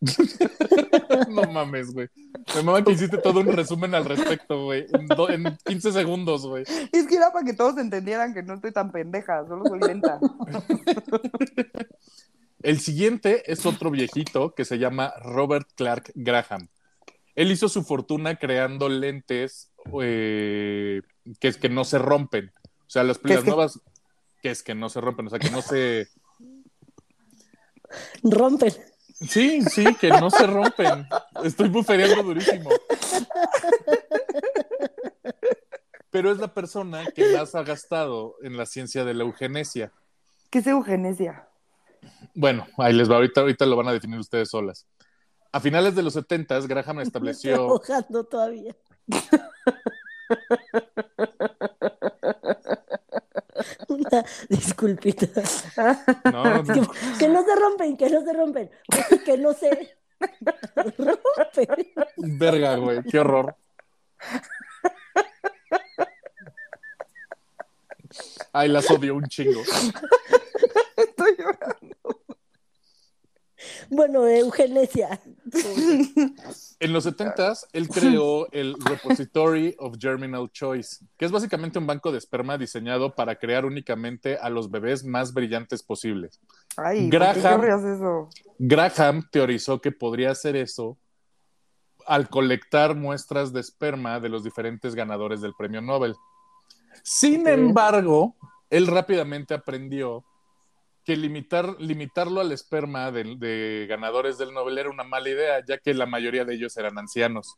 [1.28, 2.08] No mames, güey.
[2.54, 4.86] Me mama que hiciste todo un resumen al respecto, güey.
[4.92, 6.64] En, en 15 segundos, güey.
[6.92, 10.18] Es que era para que todos entendieran que no estoy tan pendeja, solo soy lenta.
[12.62, 16.68] El siguiente es otro viejito que se llama Robert Clark Graham.
[17.34, 19.70] Él hizo su fortuna creando lentes
[20.02, 21.00] eh,
[21.38, 22.52] que es que no se rompen.
[22.56, 23.50] O sea, las, ¿Qué es las que?
[23.50, 23.80] nuevas
[24.42, 26.08] que es que no se rompen, o sea, que no se
[28.22, 28.72] Rompen.
[29.28, 31.06] Sí, sí, que no se rompen.
[31.44, 32.70] Estoy bufereando durísimo.
[36.10, 39.92] Pero es la persona que más ha gastado en la ciencia de la eugenesia.
[40.50, 41.46] ¿Qué es eugenesia?
[42.34, 44.86] Bueno, ahí les va, ahorita, ahorita lo van a definir ustedes solas.
[45.52, 47.56] A finales de los 70, Graham Me estoy estableció.
[47.56, 48.74] ahogando todavía.
[53.88, 55.26] Una disculpita.
[56.32, 56.90] No, no, Que, no.
[57.18, 58.70] que no se rompen, que no se rompen.
[59.24, 59.96] Que no se
[60.98, 61.68] rompen.
[62.16, 63.56] Verga, güey, qué horror.
[68.52, 69.60] Ay, las odio un chingo.
[70.96, 71.96] Estoy llorando.
[73.88, 75.20] Bueno, eugenesia.
[76.80, 82.12] En los 70 él creó el Repository of Germinal Choice, que es básicamente un banco
[82.12, 86.40] de esperma diseñado para crear únicamente a los bebés más brillantes posibles.
[86.76, 87.94] Ay, ¿por qué Graham.
[87.94, 88.28] eso?
[88.58, 90.98] Graham teorizó que podría hacer eso
[92.06, 96.16] al colectar muestras de esperma de los diferentes ganadores del premio Nobel.
[97.02, 98.36] Sin embargo,
[98.68, 100.24] él rápidamente aprendió
[101.10, 105.78] que limitar, limitarlo al esperma de, de ganadores del Nobel era una mala idea, ya
[105.78, 107.56] que la mayoría de ellos eran ancianos.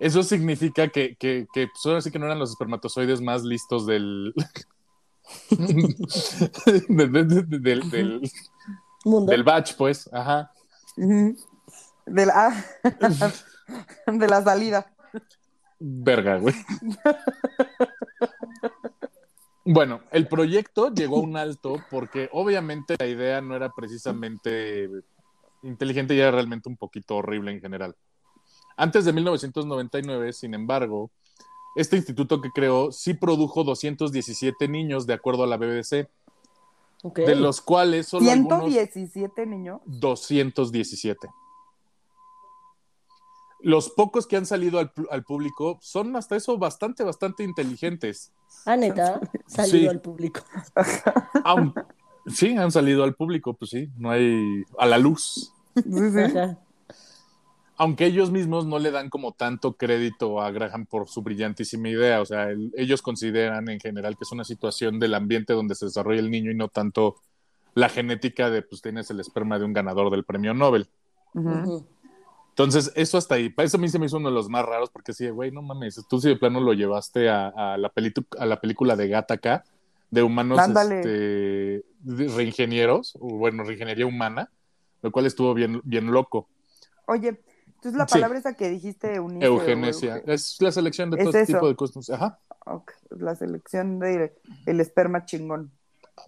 [0.00, 3.86] Eso significa que, que, que pues ahora sí que no eran los espermatozoides más listos
[3.86, 4.34] del,
[5.50, 8.30] de- de- de- de- del, del,
[9.04, 9.30] Mundo.
[9.30, 10.10] del batch, pues.
[10.12, 10.50] Ajá.
[10.96, 12.64] De la,
[14.06, 14.92] de la salida.
[15.78, 16.54] Verga, güey.
[19.66, 24.88] Bueno, el proyecto llegó a un alto porque obviamente la idea no era precisamente
[25.62, 27.96] inteligente y era realmente un poquito horrible en general.
[28.76, 31.10] Antes de 1999, sin embargo,
[31.74, 36.08] este instituto que creó sí produjo 217 niños de acuerdo a la BBC,
[37.14, 39.80] de los cuales solo algunos 117 niños.
[39.86, 41.28] 217.
[43.66, 48.30] Los pocos que han salido al, público son hasta eso bastante, bastante inteligentes.
[48.64, 49.86] Ah, neta, salido Sí.
[49.88, 50.40] al público.
[52.28, 55.52] Sí, han salido al público, pues sí, no hay a la luz.
[55.74, 56.20] Sí, sí.
[56.20, 56.58] Ajá.
[57.76, 62.20] Aunque ellos mismos no le dan como tanto crédito a Graham por su brillantísima idea,
[62.20, 65.86] o sea, el- ellos consideran en general que es una situación del ambiente donde se
[65.86, 67.16] desarrolla el niño y no tanto
[67.74, 70.88] la genética de, pues tienes el esperma de un ganador del premio Nobel.
[72.58, 73.52] Entonces, eso hasta ahí.
[73.58, 75.60] Eso a mí se me hizo uno de los más raros porque sí, güey, no
[75.60, 77.92] mames, tú sí de plano lo llevaste a, a la,
[78.38, 79.62] a la película de Gattaca,
[80.10, 84.50] de humanos este, reingenieros, o bueno, reingeniería humana,
[85.02, 86.48] lo cual estuvo bien, bien loco.
[87.06, 88.14] Oye, entonces la Sí.
[88.14, 90.22] palabra esa que dijiste, Eugenesia.
[90.26, 91.52] Es la selección de Es todo eso.
[91.52, 92.08] tipo de cosas.
[92.08, 95.70] Ajá, ok, la selección de el esperma chingón.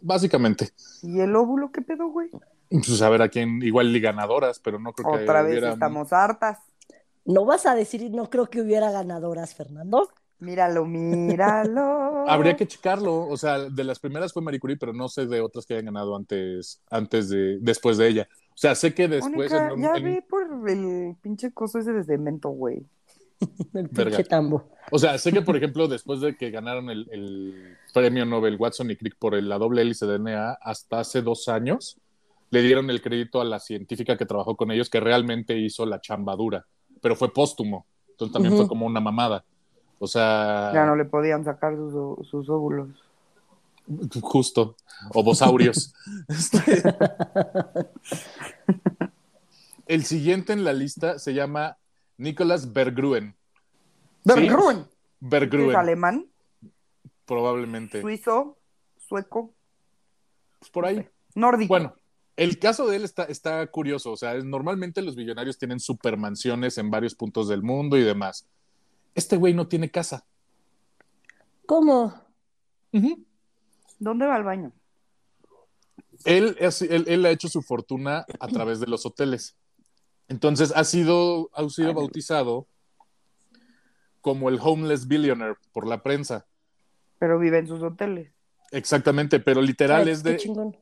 [0.02, 0.72] básicamente.
[1.02, 2.28] ¿Y el óvulo qué pedo, güey?
[2.86, 5.72] Pues a ver a quién, igual y ganadoras, pero no creo que Otra vez hubiera-
[5.72, 6.58] estamos hartas.
[7.24, 10.08] No vas a decir, no creo que hubiera ganadoras, Fernando.
[10.40, 12.24] Míralo, míralo.
[12.28, 15.40] Habría que checarlo, o sea, de las primeras fue Marie Curie, pero no sé de
[15.40, 18.28] otras que hayan ganado antes, antes de, después de ella.
[18.50, 19.52] O sea, sé que después.
[19.52, 22.84] En- ya en- ve por el pinche coso ese de cemento, güey.
[23.74, 24.16] El Verga.
[24.16, 24.68] pinche tambo.
[24.90, 28.90] O sea, sé que, por ejemplo, después de que ganaron el, el premio Nobel Watson
[28.90, 31.98] y Crick por el- la doble hélice de DNA, hasta hace dos años,
[32.50, 36.00] le dieron el crédito a la científica que trabajó con ellos, que realmente hizo la
[36.00, 36.66] chambadura,
[37.00, 37.86] pero fue póstumo.
[38.10, 39.44] Entonces también fue como una mamada.
[39.98, 42.88] O sea, Ya no le podían sacar sus, óvulos.
[44.20, 44.76] justo.
[45.14, 45.94] Ovosaurios.
[46.28, 46.82] Este-
[49.86, 51.76] el siguiente en la lista se llama
[52.16, 53.34] Nicolas Bergruen.
[54.24, 54.78] Bergruen.
[54.78, 54.86] ¿Es
[55.20, 56.26] Bergruen, alemán?
[57.24, 58.00] probablemente.
[58.00, 58.56] ¿Suizo?
[59.06, 59.52] ¿Sueco?
[60.58, 61.06] Pues por ahí.
[61.34, 61.68] ¿Nórdico?
[61.68, 61.94] Bueno,
[62.38, 64.12] el caso de él está, está curioso.
[64.12, 68.46] O sea, es- normalmente los billonarios tienen supermansiones en varios puntos del mundo y demás.
[69.14, 70.24] Este güey no tiene casa.
[71.66, 72.14] ¿Cómo?
[73.98, 74.72] ¿Dónde va al baño?
[76.24, 79.56] él, es- él, él ha hecho su fortuna a través de los hoteles.
[80.28, 82.66] Entonces ha sido, ha sido Ay, bautizado
[84.20, 86.46] como el homeless billionaire por la prensa.
[87.18, 88.32] Pero vive en sus hoteles.
[88.72, 90.36] Exactamente, pero literal Ay, es qué de...
[90.36, 90.76] chingón.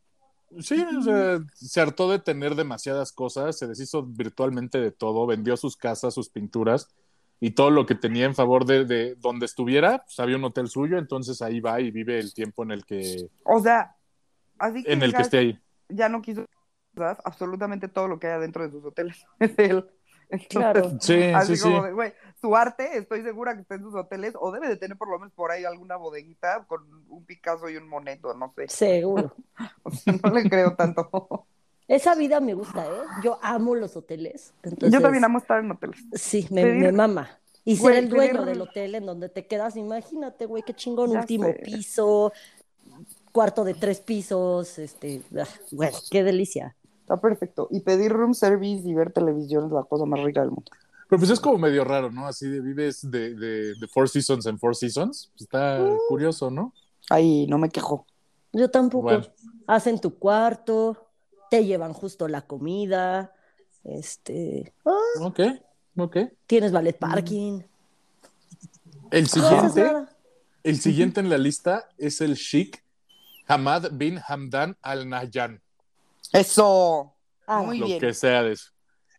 [0.61, 5.57] Sí, o sea, se hartó de tener demasiadas cosas, se deshizo virtualmente de todo, vendió
[5.57, 6.89] sus casas, sus pinturas
[7.41, 10.69] y todo lo que tenía en favor de, de donde estuviera, pues había un hotel
[10.69, 13.97] suyo, entonces ahí va y vive el tiempo en el que, O sea,
[14.59, 15.59] así que en el que esté ahí.
[15.89, 16.47] ya no quiso
[17.25, 19.25] absolutamente todo lo que hay adentro de sus hoteles.
[19.41, 19.87] Es él.
[20.31, 20.99] Entonces, Claro.
[21.01, 21.87] Sí, Así sí, como sí.
[21.87, 24.97] de, güey, su arte, estoy segura que está en sus hoteles, o debe de tener
[24.97, 28.69] por lo menos por ahí alguna bodeguita con un Picasso y un Moneto, no sé.
[28.69, 29.35] Seguro.
[29.83, 31.47] O sea, no le creo tanto.
[31.89, 33.01] Esa vida me gusta, ¿eh?
[33.23, 34.53] Yo amo los hoteles.
[34.65, 36.05] Entonces, Yo también amo estar en hoteles.
[36.15, 37.31] Sí, me, me mama.
[37.65, 40.75] Y ser Güey, el dueño pedir- del hotel en donde te quedas, imagínate, güey, qué
[40.75, 41.55] chingón, Ya último sé.
[41.65, 42.33] piso,
[43.33, 46.77] cuarto de tres pisos, este, ah, güey, qué delicia.
[47.07, 47.69] Está perfecto.
[47.71, 50.73] Y pedir room service y ver televisión es la cosa más rica del mundo.
[51.09, 52.27] Pero pues es como medio raro, ¿no?
[52.27, 55.31] Así de vives de, de, de Four Seasons en Four Seasons.
[55.33, 55.99] Pues Está Mm.
[56.09, 56.73] curioso, ¿no?
[57.09, 58.07] Ay, no me quejo.
[58.53, 59.05] Yo tampoco.
[59.05, 59.25] Bueno.
[59.69, 60.97] Hacen tu cuarto,
[61.49, 63.33] te llevan justo la comida,
[63.85, 64.93] este, ah,
[65.23, 65.41] Ok,
[65.97, 66.17] ok.
[66.49, 67.61] tienes ballet parking.
[69.13, 69.93] El siguiente,
[70.65, 72.83] el siguiente en la lista es el Sheikh
[73.47, 75.61] Hamad bin Hamdan Al Nahyan.
[76.33, 77.15] Eso.
[77.47, 78.01] Ah, Muy lo bien.
[78.01, 78.71] que sea de eso.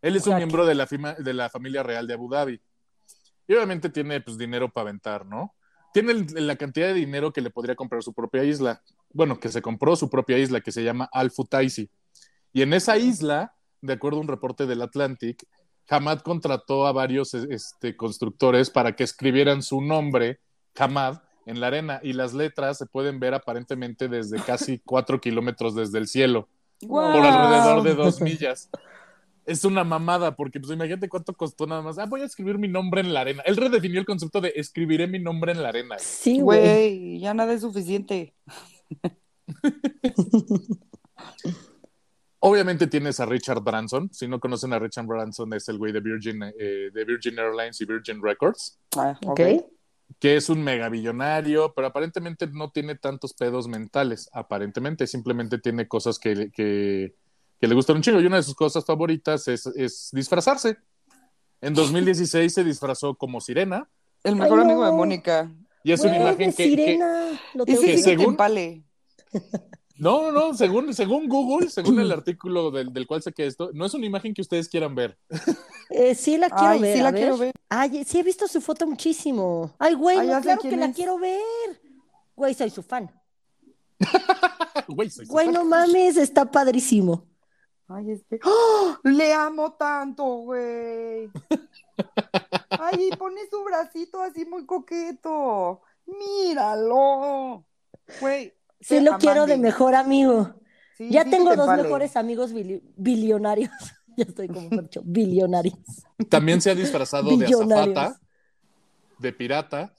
[0.01, 2.61] Él es un miembro de la, fima- de la familia real de Abu Dhabi.
[3.47, 5.55] Y obviamente tiene pues, dinero para aventar, ¿no?
[5.93, 8.81] Tiene el- la cantidad de dinero que le podría comprar su propia isla.
[9.11, 11.89] Bueno, que se compró su propia isla, que se llama Al Futaisi.
[12.53, 15.43] Y en esa isla, de acuerdo a un reporte del Atlantic,
[15.89, 20.41] Hamad contrató a varios este, constructores para que escribieran su nombre,
[20.77, 22.01] Hamad, en la arena.
[22.03, 26.49] Y las letras se pueden ver aparentemente desde casi cuatro kilómetros desde el cielo
[26.85, 28.69] Por alrededor de dos millas.
[29.45, 31.97] Es una mamada, porque pues imagínate cuánto costó nada más.
[31.97, 33.41] Ah, voy a escribir mi nombre en la arena.
[33.45, 35.95] Él redefinió el concepto de escribiré mi nombre en la arena.
[35.99, 36.59] Sí, güey.
[36.59, 38.33] Güey, ya nada es suficiente.
[42.39, 44.09] Obviamente tienes a Richard Branson.
[44.13, 47.81] Si no conocen a Richard Branson, es el güey de Virgin, eh, de Virgin Airlines
[47.81, 49.39] y Virgin Records, Ah, Ok.
[50.19, 54.29] Que es un megabillonario, pero aparentemente no tiene tantos pedos mentales.
[54.33, 57.13] Aparentemente, simplemente tiene cosas que, que,
[57.59, 58.19] que le gustan un chingo.
[58.19, 60.77] Y una de sus cosas favoritas es, es disfrazarse.
[61.61, 63.89] En 2016 se disfrazó como sirena.
[64.23, 64.91] El mejor Ay, amigo de.
[64.91, 65.51] Mónica.
[65.83, 67.39] Y es una imagen que, que- sirena.
[67.53, 68.37] Lo tengo que que según-.
[69.99, 73.85] No, no, no, según, según Google, según el artículo del, del cual saqué esto, no
[73.85, 75.17] es una imagen que ustedes quieran ver.
[75.89, 76.97] Eh, sí la quiero Ay, ver.
[76.97, 77.19] sí la ver.
[77.21, 77.53] quiero ver.
[77.69, 79.73] Ay, sí he visto su foto muchísimo.
[79.79, 81.41] Ay, güey, Ay, no, claro que la quiero ver.
[82.35, 83.09] Güey, soy su fan.
[84.87, 85.53] Güey, soy Güey, fan.
[85.55, 87.25] no mames, está padrísimo.
[87.87, 88.39] Ay, es que.
[88.43, 88.95] ¡Oh!
[89.03, 91.29] Le amo tanto, güey.
[92.69, 95.81] Ay, pone su bracito así muy coqueto.
[96.05, 97.65] Míralo.
[98.21, 98.53] Güey.
[98.79, 100.55] Sí lo quiero de mejor amigo.
[100.97, 103.71] Sí, ya sí, tengo te dos mejores amigos bili- billonarios.
[104.17, 105.75] ya estoy como mucho, billonarios.
[106.29, 108.19] También se ha disfrazado de azafata,
[109.19, 109.93] de pirata,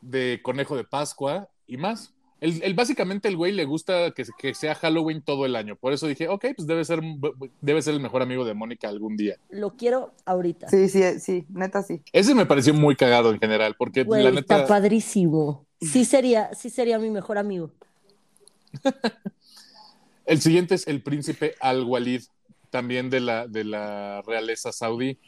[0.00, 2.12] de conejo de Pascua y más.
[2.40, 5.76] El, el- básicamente el güey le gusta que, que sea Halloween todo el año.
[5.76, 7.00] Por eso dije, ok, pues debe ser,
[7.60, 9.36] debe ser el mejor amigo de Mónica algún día.
[9.50, 10.68] Lo quiero ahorita.
[10.68, 12.02] Sí, sí, sí, neta sí.
[12.12, 14.56] Ese me pareció muy cagado en general, porque Güey, la neta...
[14.60, 15.66] está padrísimo.
[15.80, 17.72] Sí sería, sí sería mi mejor amigo.
[20.26, 22.22] El siguiente es el príncipe Al-Walid,
[22.70, 25.18] también de la, de la realeza saudí,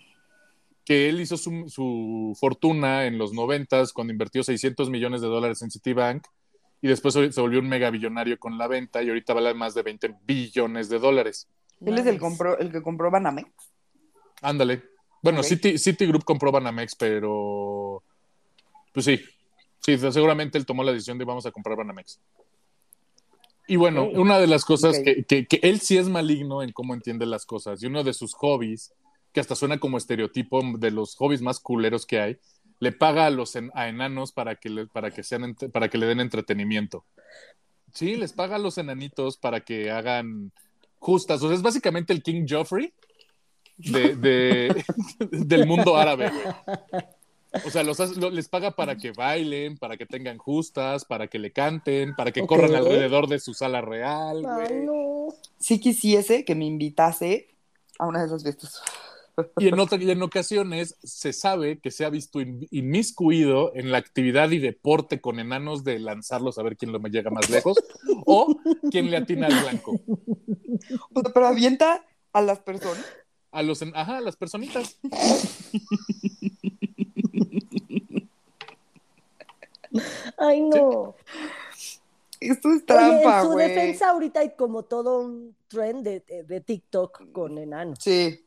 [0.85, 5.63] que él hizo su, su fortuna en los noventas cuando invirtió 600 millones de dólares
[5.63, 6.27] en Citibank
[6.81, 10.17] y después se volvió un megabillonario con la venta y ahorita vale más de 20
[10.25, 11.49] billones de dólares.
[11.81, 12.21] Él es el,
[12.61, 13.49] el que compró Banamex.
[14.41, 14.83] Ándale.
[15.23, 15.43] Bueno.
[15.43, 18.03] City, Citigroup compró Banamex, pero.
[18.93, 19.21] Pues sí.
[19.79, 22.21] Sí, seguramente él tomó la decisión de vamos a comprar Banamex.
[23.69, 26.95] Y bueno, una de las cosas que, que- que él sí es maligno en cómo
[26.95, 27.83] entiende las cosas.
[27.83, 28.93] Y uno de sus hobbies,
[29.33, 32.39] que hasta suena como estereotipo de los hobbies más culeros que hay,
[32.81, 35.99] le paga a los en- a enanos para que le, para que sean para que
[35.99, 37.05] le den entretenimiento.
[37.95, 40.51] Sí, les paga a los enanitos para que hagan
[40.99, 41.43] justas.
[41.43, 42.93] O sea, es básicamente el King Joffrey
[43.77, 44.85] de, de-
[45.31, 47.05] del mundo árabe, güey.
[47.67, 51.27] O sea, los hace- lo- les paga para que bailen, para que tengan justas, para
[51.29, 52.49] que le canten, para que Ok.
[52.49, 54.85] corran alrededor de su sala real, Ay, güey.
[54.87, 55.29] no.
[55.59, 57.49] Sí quisiese que me invitase
[57.99, 58.81] a una de esas fiestas.
[59.59, 63.91] Y en, otra- y en ocasiones se sabe que se ha visto in- inmiscuido en
[63.91, 67.79] la actividad y deporte con enanos de lanzarlos a ver quién lo llega más lejos
[68.27, 68.55] o
[68.91, 69.93] quién le atina al blanco.
[71.15, 73.05] O sea, pero avienta a las personas.
[73.53, 74.99] A los, ajá, a las personitas.
[80.39, 81.15] Ay, no.
[82.41, 83.69] Esto es trampa, en su güey.
[83.69, 87.99] defensa ahorita hay como todo un trend de, de- de TikTok con enanos.
[88.01, 88.45] Sí.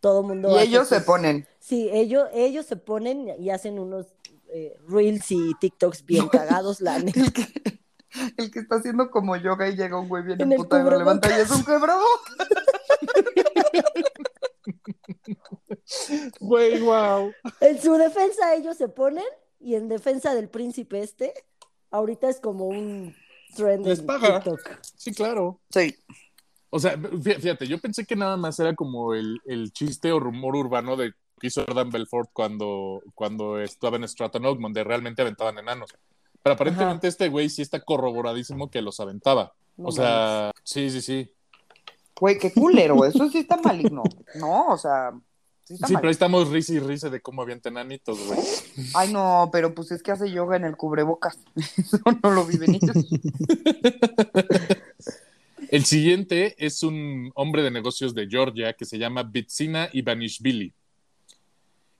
[0.00, 0.50] Todo el mundo.
[0.58, 1.46] Y ellos se ponen.
[1.60, 4.06] Sí, ellos, ellos se ponen y hacen unos
[4.48, 7.20] eh, reels y TikToks bien cagados, la neta.
[7.20, 7.46] El que,
[8.36, 10.90] el que está haciendo como yoga y llega un güey bien En el emputado y
[10.90, 12.04] lo levanta y es un quebrado.
[16.40, 17.32] Güey, wow.
[17.60, 19.24] En su defensa ellos se ponen
[19.60, 21.32] y en defensa del príncipe este,
[21.90, 23.14] ahorita es como un
[23.56, 24.06] trend Les en.
[24.06, 24.60] TikTok.
[24.96, 25.60] Sí, claro.
[25.70, 25.94] Sí.
[26.70, 30.20] O sea, fí- fíjate, yo pensé que nada más era como el, el chiste o
[30.20, 35.22] rumor urbano de que hizo Jordan Belfort cuando, cuando estaba en Stratton Oak, donde realmente
[35.22, 35.90] aventaban enanos.
[36.42, 39.52] Pero aparentemente este güey sí está corroboradísimo que los aventaba.
[39.76, 41.30] No o sea, sí, sí, sí.
[42.18, 43.04] Güey, qué culero.
[43.04, 44.02] Eso sí está maligno.
[44.36, 45.12] No, o sea.
[45.66, 48.38] Sí pero ahí estamos risa y risa de cómo avientan enanitos, güey.
[48.94, 51.38] Ay, no, pero pues es que hace yoga en el cubrebocas.
[51.76, 52.80] Eso no lo vi venir.
[55.68, 60.72] El siguiente es un hombre de negocios de Georgia que se llama Bitsina Ivanishvili.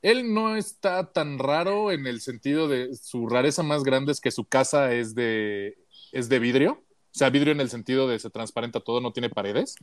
[0.02, 4.30] Él no está tan raro en el sentido de su rareza más grande es que
[4.30, 5.76] su casa es de,
[6.12, 6.72] es de vidrio.
[6.72, 9.74] O sea, vidrio en el sentido de se transparenta todo, no tiene paredes.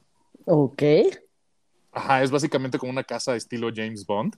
[0.45, 0.83] Ok.
[1.93, 4.35] Ajá, es básicamente como una casa estilo James Bond,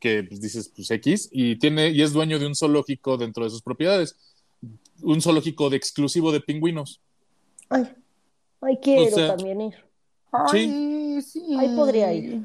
[0.00, 3.50] que pues, dices, pues X, y, tiene, y es dueño de un zoológico dentro de
[3.50, 4.16] sus propiedades.
[5.02, 7.00] Un zoológico de exclusivo de pingüinos.
[7.68, 7.94] Ay,
[8.62, 9.74] ay, quiero O sea, también ir.
[10.32, 11.42] Ay, sí.
[11.58, 12.42] Ahí podría ir.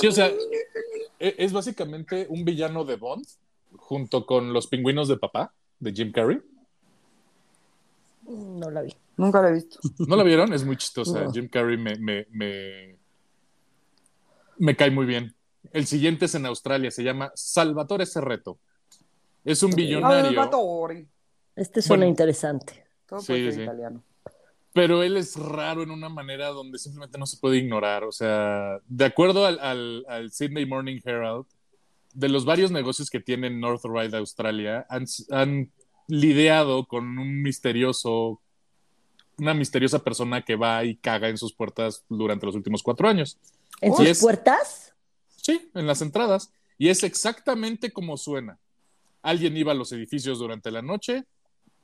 [0.00, 0.30] Sí, o sea,
[1.18, 3.26] e- es básicamente un villano de Bond
[3.76, 6.38] junto con los pingüinos de papá de Jim Carrey.
[8.28, 8.94] No la vi.
[9.20, 9.78] Nunca lo he visto.
[10.06, 10.52] ¿No la vieron?
[10.52, 11.24] Es muy chistosa.
[11.24, 11.32] No.
[11.32, 12.98] Jim Carrey me, me, me,
[14.58, 15.34] me cae muy bien.
[15.72, 18.58] El siguiente es en Australia, se llama Salvatore Serreto.
[19.44, 21.06] Es un billonario, Salvatore.
[21.56, 22.10] Este suena Bueno.
[22.10, 22.84] interesante.
[23.06, 23.62] Todo Sí, puede ser sí.
[23.62, 24.02] italiano.
[24.72, 28.04] pero él es raro en una manera donde simplemente no se puede ignorar.
[28.04, 31.46] O sea, de acuerdo al, al, al Sydney Morning Herald,
[32.14, 35.70] de los varios negocios que tiene en North Ryde, Australia, han, han
[36.08, 38.40] lidiado con un misterioso,
[39.40, 43.38] una misteriosa persona que va y caga en sus puertas durante los últimos cuatro años.
[43.80, 44.94] ¿En Y sus es- puertas?
[45.36, 46.52] Sí, en las entradas.
[46.78, 48.58] Y es exactamente como suena.
[49.22, 51.24] Alguien iba a los edificios durante la noche,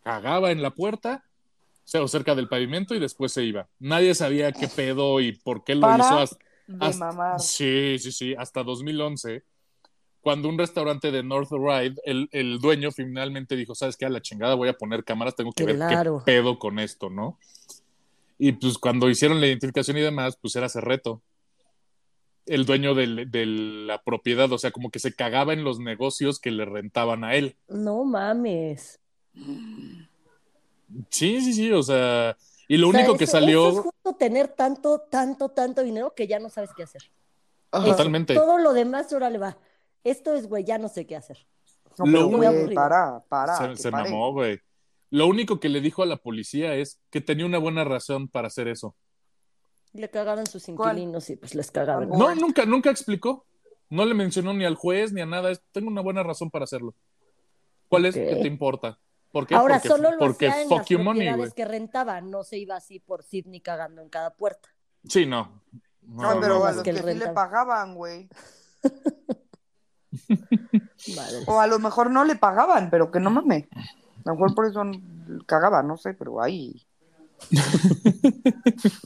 [0.02, 1.24] cagaba en la puerta,
[1.84, 3.68] o sea, o cerca del pavimento y después se iba.
[3.78, 6.18] Nadie sabía qué pedo y por qué lo Para hizo.
[6.18, 7.38] hasta-.
[7.38, 9.42] Sí, sí, sí, hasta 2011,
[10.26, 14.06] cuando un restaurante de North Ride, el, el dueño finalmente dijo, ¿sabes qué?
[14.06, 16.14] A la chingada voy a poner cámaras, tengo que Claro.
[16.16, 17.38] ver qué pedo con esto, ¿no?
[18.36, 21.22] Y pues cuando hicieron la identificación y demás, pues era Cerreto,
[22.44, 26.40] el dueño del- de la propiedad, o sea, como que se cagaba en los negocios
[26.40, 27.54] que le rentaban a él.
[27.68, 28.98] No mames.
[31.08, 32.36] Sí, sí, sí, o sea,
[32.66, 33.68] y lo O sea, único que salió...
[33.68, 37.02] Eso es justo tener tanto, tanto, tanto dinero que ya no sabes qué hacer.
[37.70, 38.34] Totalmente.
[38.34, 39.56] Todo lo demás, ahora le va.
[40.04, 41.46] Esto es, güey, ya no sé qué hacer.
[41.98, 43.56] No, Lo güey, para, para.
[43.74, 44.60] se se mamó, güey.
[45.10, 48.48] Lo único que le dijo a la policía es que tenía una buena razón para
[48.48, 48.94] hacer eso.
[49.92, 50.98] Le cagaban sus ¿Cuál?
[50.98, 52.10] inquilinos y pues les cagaban.
[52.12, 52.18] Oh.
[52.18, 53.46] No, nunca, nunca explicó.
[53.88, 55.50] No le mencionó ni al juez ni a nada.
[55.50, 56.94] Es- Tengo una buena razón para hacerlo.
[57.88, 58.14] ¿Cuál es?
[58.14, 58.98] ¿Qué te importa?
[59.32, 59.54] ¿Por qué?
[59.54, 61.52] Ahora porque, solo lo porque hacía en fuck las you money, propiedades güey.
[61.52, 64.68] que rentaba, no se iba así por Sydney cagando en cada puerta.
[65.08, 65.62] Sí, no.
[66.02, 68.28] No, No, pero no, a los Que que, sí le pagaban, güey.
[71.46, 73.66] O a lo mejor no le pagaban, pero que no mames.
[74.24, 74.82] A lo mejor por eso
[75.46, 76.84] cagaba, no sé, pero ahí.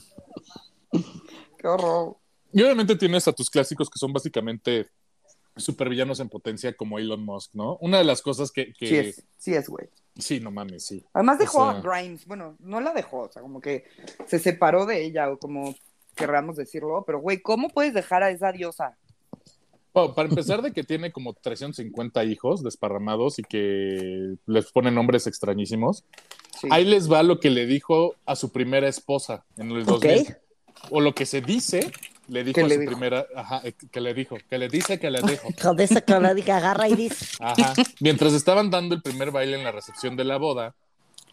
[1.57, 2.17] Qué horror.
[2.53, 4.89] Y obviamente tienes a tus clásicos que son básicamente
[5.55, 7.77] supervillanos en potencia como Elon Musk, ¿no?
[7.81, 8.73] Una de las cosas que...
[8.73, 8.87] que...
[8.87, 9.89] Sí es, sí es, güey.
[10.17, 11.05] Sí, no mames, sí.
[11.13, 13.85] Además dejó O sea- a Grimes, bueno, no la dejó, o sea, como que
[14.27, 15.75] se separó de ella, o como
[16.15, 18.97] querramos decirlo, pero güey, ¿cómo puedes dejar a esa diosa?
[19.93, 25.27] Bueno, para empezar de que tiene como 350 hijos desparramados y que les pone nombres
[25.27, 26.05] extrañísimos.
[26.59, 26.67] Sí.
[26.71, 30.37] Ahí les va lo que le dijo a su primera esposa en el 2000.
[30.89, 31.91] O lo que se dice,
[32.27, 32.91] le dijo ¿Qué a le su dijo?
[32.91, 35.49] primera, ajá, eh, que le dijo, que le dice que le dijo.
[35.77, 37.25] Esa que diga, agarra y dice.
[37.39, 37.73] Ajá.
[37.99, 40.73] Mientras estaban dando el primer baile en la recepción de la boda,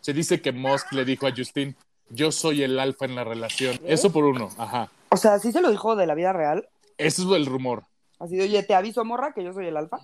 [0.00, 1.76] se dice que Musk le dijo a Justin,
[2.10, 3.78] yo soy el alfa en la relación.
[3.86, 4.90] Eso por uno, ajá.
[5.10, 6.68] O sea, sí se lo dijo de la vida real.
[6.98, 7.84] Ese es el rumor.
[8.18, 9.98] Así de, oye, te aviso, morra, que yo soy el alfa.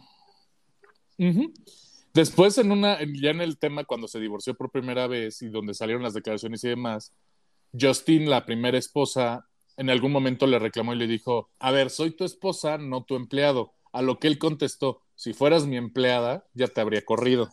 [1.19, 1.53] Ujú.
[2.13, 5.75] Después, en una, ya en el tema, cuando se divorció por primera vez y donde
[5.75, 7.13] salieron las declaraciones y demás,
[7.79, 12.13] Justin, la primera esposa, en algún momento le reclamó y le dijo: A ver, soy
[12.13, 13.73] tu esposa, no tu empleado.
[13.93, 17.51] A lo que él contestó: Si fueras mi empleada, ya te habría corrido.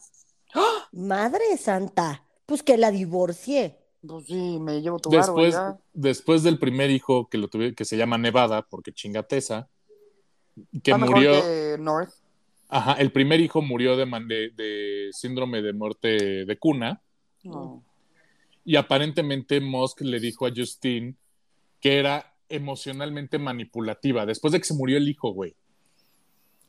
[0.91, 3.79] Madre santa, pues que la divorcie.
[4.07, 5.79] Pues sí, me llevo tu barro Después, ya.
[5.93, 9.69] después del primer hijo que lo tuve, que se llama Nevada, porque chingateza,
[10.83, 11.31] que Está mejor murió.
[11.41, 12.11] que North.
[12.69, 17.01] Ajá, el primer hijo murió de, man- de- de síndrome de muerte de cuna.
[17.43, 17.83] No.
[18.63, 21.17] Y aparentemente Musk le dijo a Justin
[21.79, 25.55] que era emocionalmente manipulativa después de que se murió el hijo, güey.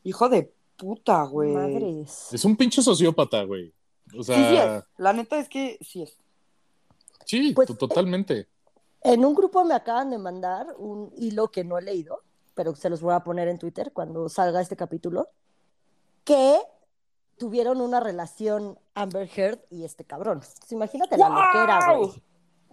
[0.04, 1.52] Hijo de puta, güey.
[1.52, 2.28] Madres.
[2.32, 3.72] Es un pinche sociópata, güey.
[4.16, 4.48] O Sí, sí es.
[4.48, 6.16] sea, La neta es que sí es.
[7.26, 8.48] sí, Pues, to- totalmente.
[9.02, 12.22] En un grupo me acaban de mandar un hilo que no he leído,
[12.54, 15.28] pero se los voy a poner en Twitter cuando salga este capítulo,
[16.24, 16.60] que
[17.36, 20.40] tuvieron una relación Amber Heard y este cabrón.
[20.42, 22.22] Entonces, imagínate la loquera, güey.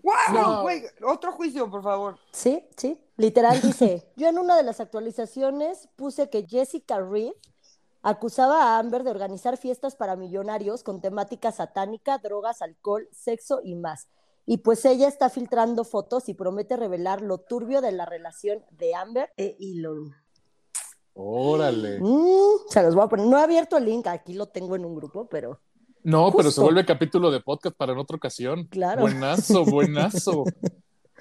[0.04, 0.62] ¡Wow!
[0.62, 2.18] Güey, otro juicio, por favor.
[2.32, 3.00] Sí, sí.
[3.18, 7.34] Literal dice, yo en una de las actualizaciones puse que Jessica Reed
[8.02, 13.76] acusaba a Amber de organizar fiestas para millonarios con temática satánica, drogas, alcohol, sexo y
[13.76, 14.08] más.
[14.52, 18.96] Y pues ella está filtrando fotos y promete revelar lo turbio de la relación de
[18.96, 20.12] Amber e Elon.
[21.14, 22.00] Órale.
[22.00, 23.28] Mm, se los voy a poner.
[23.28, 25.60] No he abierto el link, aquí lo tengo en un grupo, pero
[26.02, 28.64] No, pero se vuelve capítulo de podcast para en otra ocasión.
[28.72, 29.02] Claro.
[29.02, 30.46] Buenazo, buenazo.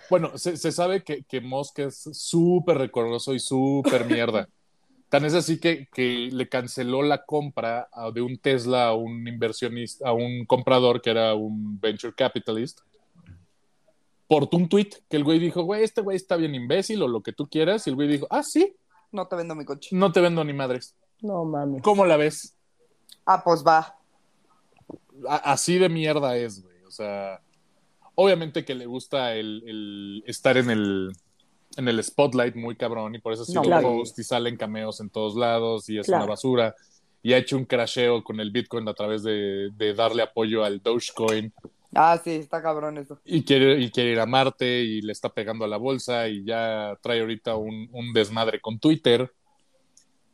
[0.08, 4.48] bueno, se, se sabe que, que Musk es súper recordoso y súper mierda.
[5.10, 10.08] Tan es así que, que le canceló la compra de un Tesla a un inversionista,
[10.08, 12.80] a un comprador que era un venture capitalist.
[14.28, 17.22] Por un tweet que el güey dijo, güey, este güey está bien imbécil o lo
[17.22, 17.86] que tú quieras.
[17.86, 18.76] Y el güey dijo, ah, sí,
[19.10, 19.88] No te vendo mi coche.
[19.92, 20.94] no te vendo ni madres.
[21.22, 21.82] no mames.
[21.82, 22.54] ¿Cómo la ves?
[23.24, 23.96] Ah, pues va.
[25.28, 26.76] A- así de mierda es, güey.
[26.84, 27.40] O sea,
[28.14, 31.10] obviamente que le gusta el, el estar en el,
[31.76, 33.88] en el spotlight muy cabrón y por eso sí No, lo claro.
[33.98, 36.24] post y salen cameos en todos lados y es Claro.
[36.24, 36.74] una basura.
[37.22, 40.80] Y ha hecho un crasheo con el Bitcoin a través de, de darle apoyo al
[40.82, 41.52] Dogecoin
[41.94, 43.18] Ah, sí, está cabrón eso.
[43.24, 46.44] y quiere, y quiere ir a Marte y le está pegando a la bolsa y
[46.44, 49.32] ya trae ahorita un, un desmadre con Twitter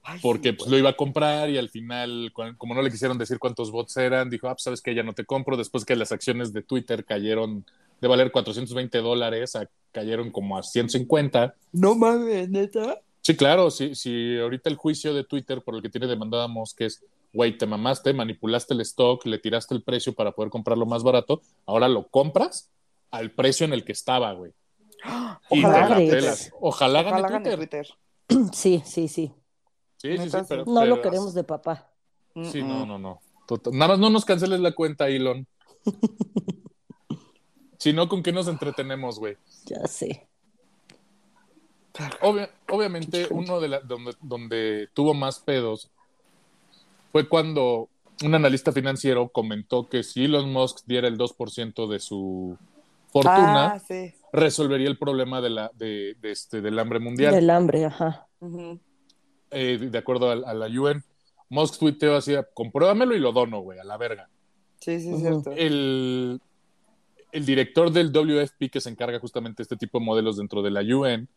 [0.02, 3.16] Ay, porque sí, pues, lo iba a comprar y al final, como no le quisieron
[3.16, 5.96] decir cuántos bots eran, dijo, ah, pues sabes que ya no te compro, después que
[5.96, 7.64] las acciones de Twitter cayeron
[8.00, 11.54] de valer 420 dólares, a- cayeron como a 150.
[11.72, 13.00] No mames, neta.
[13.22, 16.82] Sí, claro, sí, sí, ahorita el juicio de Twitter por el que tiene demandada Musk
[16.82, 17.02] es,
[17.34, 21.42] güey, te mamaste, manipulaste el stock, le tiraste el precio para poder comprarlo más barato,
[21.66, 22.70] ahora lo compras
[23.10, 24.52] al precio en el que estaba, güey.
[25.50, 26.50] Y Ojalá te la pelas.
[26.60, 27.86] Ojalá Ojalá gane Twitter.
[28.28, 28.50] Twitter.
[28.54, 29.32] Sí, sí, sí.
[29.98, 31.90] Sí, sí, sí, pero, No lo queremos de papá.
[32.50, 33.20] Sí, Mm, no, no, no.
[33.46, 35.46] Total- Nada más no nos canceles la cuenta, Elon.
[37.78, 39.36] si no, ¿con qué nos entretenemos, güey?
[39.66, 40.26] Ya sé.
[42.22, 45.90] Obvia- obviamente, uno de la, donde, donde tuvo más pedos
[47.14, 47.88] fue cuando
[48.24, 52.58] un analista financiero comentó que si Elon Musk diera el 2% de su
[53.12, 54.12] fortuna, Ah, sí.
[54.32, 57.32] resolvería el problema de la, de, de este, del hambre mundial.
[57.32, 58.26] Del hambre, ajá.
[59.52, 61.04] Eh, de acuerdo a, a la UN,
[61.50, 64.28] Musk tuiteó así, compruébamelo y lo dono, güey, a la verga.
[64.80, 65.52] Sí, sí, es cierto.
[65.52, 66.40] el,
[67.30, 70.72] el director del WFP que se encarga justamente de este tipo de modelos dentro de
[70.72, 71.28] la UN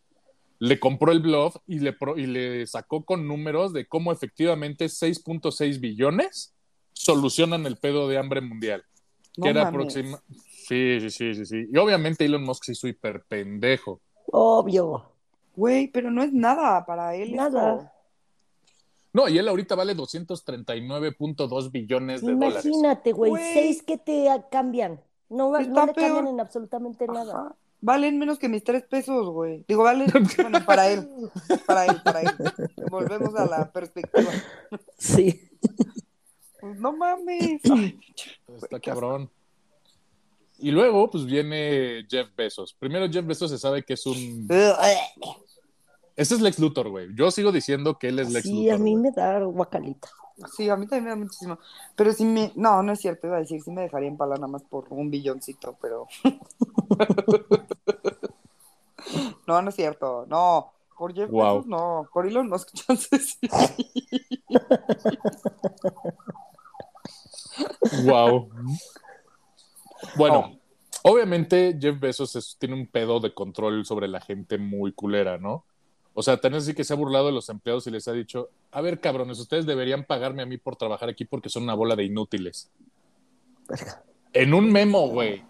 [0.60, 4.86] le compró el bluff y le, pro- y le sacó con números de cómo efectivamente
[4.86, 6.54] 6.6 billones
[6.94, 8.84] solucionan el pedo de hambre mundial.
[9.38, 10.20] No que era aproxima...
[10.68, 11.66] Sí, sí, sí, sí, sí.
[11.72, 14.02] Y obviamente Elon Musk sí hizo hiper pendejo.
[14.32, 15.06] Obvio.
[15.56, 17.34] Güey, pero no es nada para él.
[17.36, 17.76] Nada.
[17.76, 17.92] esto.
[19.14, 22.66] No, y él ahorita vale 239.2 billones de dólares.
[22.66, 25.00] Imagínate, güey, seis que te cambian.
[25.30, 25.96] No, no le peor.
[25.96, 27.34] cambian en absolutamente nada.
[27.34, 27.56] Ajá.
[27.80, 29.64] Valen menos que mis tres pesos, güey.
[29.68, 30.08] Digo, valen,
[30.38, 31.08] bueno, para él,
[31.66, 32.30] para él, para él.
[32.90, 34.32] Volvemos a la perspectiva.
[34.98, 35.50] Sí.
[36.60, 37.62] Pues no mames.
[37.72, 38.00] Ay,
[38.56, 39.30] Está cabrón.
[40.60, 42.74] Y luego, pues viene Jeff Bezos.
[42.74, 44.48] Primero, Jeff Bezos se sabe que es un.
[46.18, 47.08] Ese es Lex Luthor, güey.
[47.16, 48.74] Yo sigo diciendo que él es Lex Sí, Luthor.
[48.74, 49.04] a mí güey.
[49.04, 50.10] me da guacalita.
[50.56, 51.58] Sí, a mí también me da muchísimo.
[51.96, 52.52] Pero sí me.
[52.56, 54.86] No, no es cierto, iba a decir, sí me dejaría en pala nada más por
[54.90, 56.08] un billoncito, pero.
[59.48, 60.26] no, no es cierto.
[60.28, 60.74] No.
[60.98, 61.58] Por Jeff Guau.
[61.58, 62.10] Bezos, no.
[62.12, 63.50] Por Elon Musk, chances sí.
[68.06, 68.50] Wow.
[70.16, 70.60] Bueno,
[71.04, 75.66] obviamente Jeff Bezos es- tiene un pedo de control sobre la gente muy culera, ¿no?
[76.20, 78.50] O sea, tan así que se ha burlado de los empleados y les ha dicho,
[78.72, 81.96] a ver, cabrones, ustedes deberían pagarme a mí por trabajar aquí porque son una bola
[81.96, 82.72] de inútiles.
[83.70, 84.04] Verga.
[84.34, 85.44] En un memo, güey.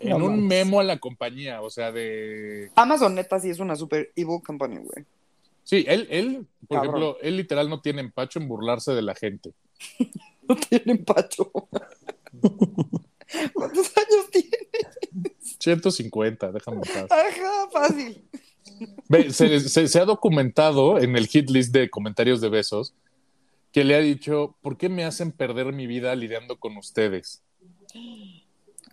[0.00, 2.72] En No un memo a la compañía, o sea, de...
[2.74, 5.06] Amazon neta sí es una super evil company, güey.
[5.62, 6.96] Sí, él, él, por Cabrón.
[6.96, 9.52] ejemplo, él literal no tiene empacho en burlarse de la gente.
[10.46, 11.50] No tienen pacho.
[13.54, 14.58] ¿Cuántos años tiene?
[15.58, 17.06] 150, déjame en paz.
[17.10, 18.22] Ajá, fácil.
[19.08, 22.94] Ve, se, se- se ha documentado en el hit list de comentarios de besos
[23.72, 27.42] que le ha dicho, ¿por qué me hacen perder mi vida lidiando con ustedes?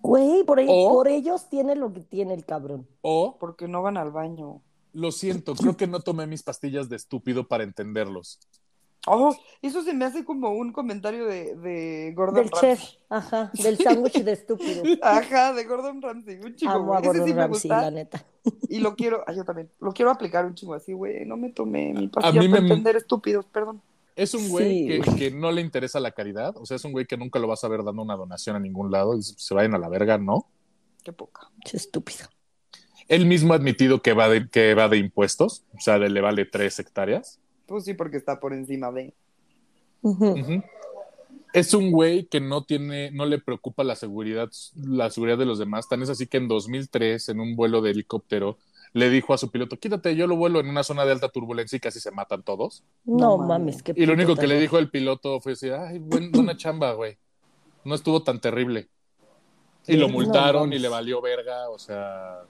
[0.02, 2.88] Güey, por, ahí- O- por ellos tiene lo que tiene el cabrón.
[3.02, 4.62] O, Porque no van al baño.
[4.94, 8.40] lo siento, creo que no tomé mis pastillas de estúpido para entenderlos.
[9.08, 12.76] Oh, eso se me hace como un comentario de, de Gordon Del Ramsay.
[12.78, 14.84] chef, ajá, del sándwich de estúpido.
[15.02, 18.24] Ajá, de Gordon Ramsay, un chico, Amo a Gordon sí me Ramsay, gusta la neta.
[18.70, 21.50] y lo quiero, ay, yo también, lo quiero aplicar un chingo así, güey, no me
[21.50, 23.82] tomé mi A pastilla mí para me- entender estúpidos, perdón.
[24.16, 26.92] Es un güey Sí, que, que no le interesa la caridad, o sea, es un
[26.92, 29.54] güey que nunca lo vas a ver dando una donación a ningún lado y se
[29.56, 30.46] vayan a la verga, ¿no?
[31.04, 31.50] Qué poca.
[31.66, 32.28] Che, estúpido.
[33.08, 36.46] Él mismo ha admitido que va de, que va de impuestos, o sea, le vale
[36.46, 37.40] tres hectáreas.
[37.72, 39.14] Pues sí, porque está por encima de.
[41.54, 45.58] Es un güey que no tiene, no le preocupa la seguridad, la seguridad de los
[45.58, 45.88] demás.
[45.88, 48.58] Tan es así que en 2003, en un vuelo de helicóptero,
[48.92, 51.78] le dijo a su piloto, quítate, yo lo vuelo en una zona de alta turbulencia
[51.78, 52.84] y casi se matan todos.
[53.06, 53.84] No, No mames.
[53.84, 56.92] qué Y lo único que le dijo el piloto fue así, ay, buen- buena chamba,
[56.92, 57.18] güey.
[57.86, 58.90] No estuvo tan terrible.
[59.88, 62.42] Y lo No multaron y le valió verga, o sea...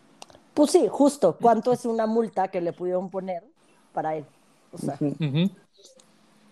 [0.55, 1.38] Pues sí, justo.
[1.39, 3.43] ¿Cuánto es una multa que le pudieron poner
[3.93, 4.26] para él?
[4.72, 5.51] O sea, ujú.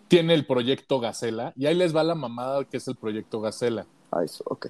[0.07, 3.85] Tiene el proyecto Gacela y ahí les va la mamada que es el proyecto Gacela.
[4.11, 4.67] Ah, eso, ok.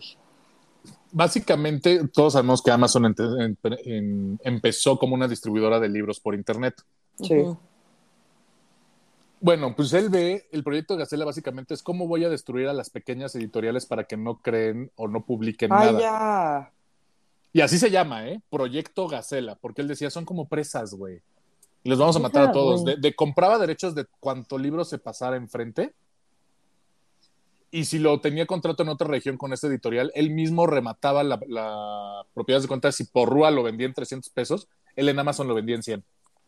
[1.12, 3.16] Básicamente, todos sabemos que Amazon
[4.44, 6.82] empezó como una distribuidora de libros por Internet.
[7.16, 7.46] Sí.
[9.42, 12.90] Bueno, pues él ve, el proyecto Gacela básicamente es cómo voy a destruir a las
[12.90, 16.00] pequeñas editoriales para que no creen o no publiquen Ay, nada.
[16.00, 16.72] ya.
[17.54, 18.42] Y así se llama, ¿eh?
[18.50, 21.22] Proyecto Gacela, porque él decía, son como presas, güey.
[21.84, 22.84] Y los vamos a matar a todos.
[22.84, 25.94] De, de- compraba derechos de cuánto libro se pasara enfrente.
[27.72, 31.40] Y si lo tenía contrato en otra región con esta editorial, él mismo remataba la,
[31.48, 32.92] la propiedad de cuenta.
[32.92, 36.04] Si por Rúa lo vendía en 300 pesos, él en Amazon lo vendía en 100.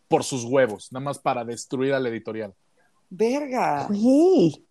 [0.07, 2.53] Por sus huevos, nada más para destruir a la editorial.
[3.09, 3.85] Verga.
[3.87, 4.65] Güey.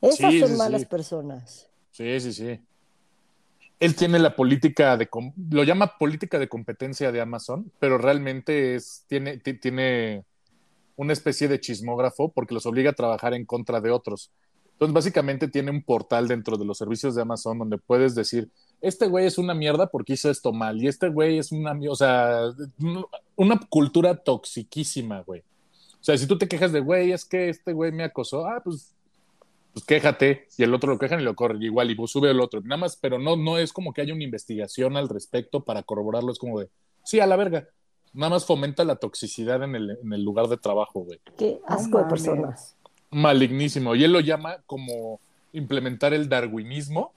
[0.00, 0.86] Esas Sí, son sí, malas sí.
[0.86, 1.68] personas.
[1.90, 2.60] Sí, sí, sí.
[3.78, 5.08] Él tiene la política de,
[5.50, 10.24] lo llama política de competencia de Amazon, pero realmente es, tiene, ti- tiene
[10.96, 14.30] una especie de chismógrafo porque los obliga a trabajar en contra de otros.
[14.72, 18.48] Entonces, básicamente tiene un portal dentro de los servicios de Amazon donde puedes decir,
[18.80, 21.96] este güey es una mierda porque hizo esto mal, y este güey es una, o
[21.96, 22.40] sea,
[23.36, 25.40] una cultura toxiquísima, güey.
[25.40, 28.60] O sea, si tú te quejas de, güey, es que este güey me acosó, ah,
[28.62, 28.94] pues
[29.76, 32.40] pues quéjate, y el otro lo quejan y lo corren igual, y pues sube el
[32.40, 35.82] otro, nada más, pero no, no es como que haya una investigación al respecto para
[35.82, 36.70] corroborarlo, es como de,
[37.04, 37.68] sí, a la verga,
[38.14, 41.20] nada más fomenta la toxicidad en el, en el lugar de trabajo, güey.
[41.36, 42.74] Qué asco de personas.
[43.10, 45.20] Malignísimo, y él lo llama como
[45.52, 47.12] implementar el darwinismo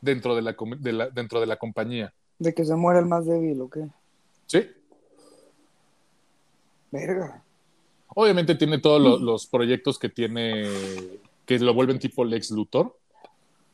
[0.00, 3.26] dentro de la, de la- dentro de la compañía, De que se muera el más
[3.26, 3.88] débil, ¿o qué?
[4.46, 4.68] ¿sí?
[6.92, 7.42] Verga.
[8.14, 10.70] Obviamente tiene todos lo- los proyectos que tiene,
[11.48, 12.86] que lo vuelven tipo Lex Luthor.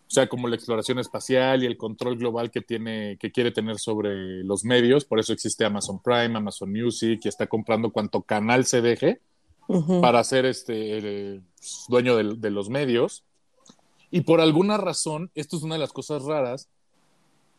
[0.07, 3.81] O sea, como la exploración espacial y el control global que tiene, que quiere tener
[3.81, 5.05] sobre los medios.
[5.05, 9.21] Por eso existe Amazon Prime, Amazon Music, y está comprando cuanto canal se deje
[9.67, 10.01] Ujú.
[10.01, 11.43] para ser este el
[11.89, 13.25] dueño del- de, los medios.
[14.13, 16.69] Y por alguna razón, esto es una de las cosas raras,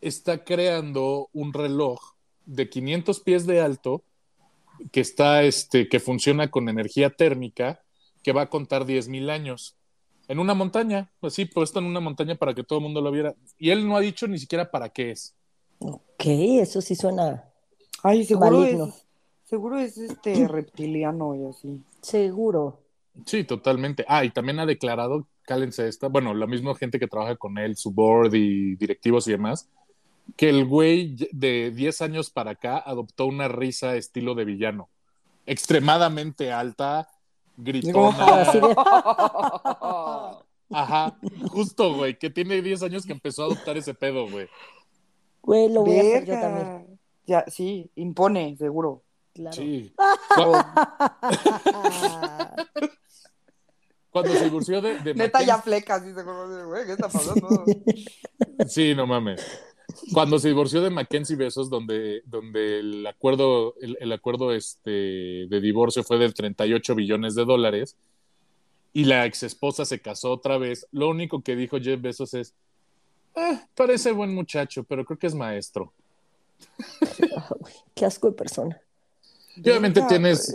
[0.00, 2.00] está creando un reloj
[2.46, 4.02] de 500 pies de alto
[4.92, 7.82] que está este que funciona con energía térmica
[8.22, 9.74] que va a contar 10.000 años
[10.28, 13.34] en una montaña, así puesto en una montaña para que todo el mundo lo viera.
[13.58, 15.34] Y él no ha dicho ni siquiera para qué es.
[15.78, 17.44] Ok, eso sí suena.
[18.02, 18.86] Ay, seguro Maligno.
[18.86, 19.06] es,
[19.44, 21.80] seguro es este reptiliano y así.
[22.00, 22.80] Seguro.
[23.24, 24.04] Sí, totalmente.
[24.08, 27.76] Ah, y también ha declarado, cálense esta, bueno, la misma gente que trabaja con él,
[27.76, 29.68] su board y directivos y demás,
[30.36, 34.88] que el güey de 10 años para acá adoptó una risa estilo de villano.
[35.46, 37.08] Extremadamente alta,
[37.56, 38.42] gritona.
[38.42, 38.76] Así de-
[40.68, 41.16] Ajá,
[41.52, 44.48] justo, güey, que tiene 10 años que empezó a adoptar ese pedo, güey.
[45.42, 46.40] Güey, lo voy a hacer yo Verga.
[46.48, 46.98] también.
[47.24, 49.02] Ya, sí, impone, seguro.
[49.32, 49.56] Claro.
[49.56, 49.94] Sí.
[50.38, 50.52] O-
[54.10, 56.66] Cuando se divorció de, de neta ya Mackenzie- flecas, sí, seguro.
[56.68, 57.48] Güey, ¿qué está pasando?
[58.66, 59.44] Sí, no mames.
[60.12, 66.04] Cuando se divorció de Mackenzie Besos, donde, donde el acuerdo, el, acuerdo este, de divorcio
[66.04, 67.96] fue de 38 billones de dólares,
[68.92, 72.54] y la ex esposa se casó otra vez, lo único que dijo Jeff Bezos es,
[73.34, 75.92] "Eh, parece buen muchacho, pero creo que es maestro.
[77.94, 78.80] Qué asco de persona.
[79.56, 80.52] Y obviamente tienes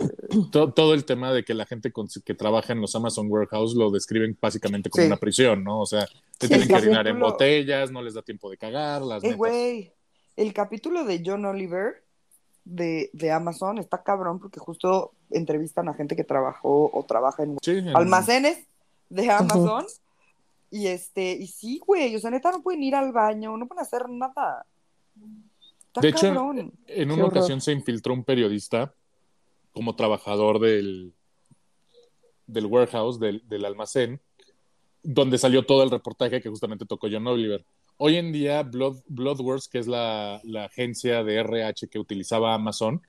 [0.50, 3.74] to- todo el tema de que la gente con- que trabaja en los Amazon Warehouse
[3.74, 5.06] lo describen básicamente como Sí.
[5.08, 5.80] una prisión, ¿no?
[5.80, 6.06] O sea,
[6.38, 9.26] te Sí, tienen que orinar en botellas, no les da tiempo de cagar, las Eh,
[9.28, 9.38] netas.
[9.38, 9.92] güey,
[10.36, 12.04] el capítulo de John Oliver
[12.64, 17.56] de, de Amazon está cabrón porque justo entrevistan a gente que trabajó o trabaja en
[17.60, 18.66] Sí, en- almacenes
[19.08, 19.84] de Amazon.
[20.70, 23.82] Y este, y sí, güey, o sea, neta no pueden ir al baño, no pueden
[23.82, 24.64] hacer nada.
[26.00, 26.26] De hecho.
[26.26, 27.38] En una horror.
[27.38, 28.94] ocasión se infiltró un periodista
[29.72, 31.12] como trabajador del,
[32.46, 34.20] del warehouse, del, del almacén,
[35.02, 37.64] donde salió todo el reportaje que justamente tocó John Oliver.
[37.96, 43.02] Hoy en día, Blood, Bloodworks, que es la, la agencia de RH que utilizaba Amazon,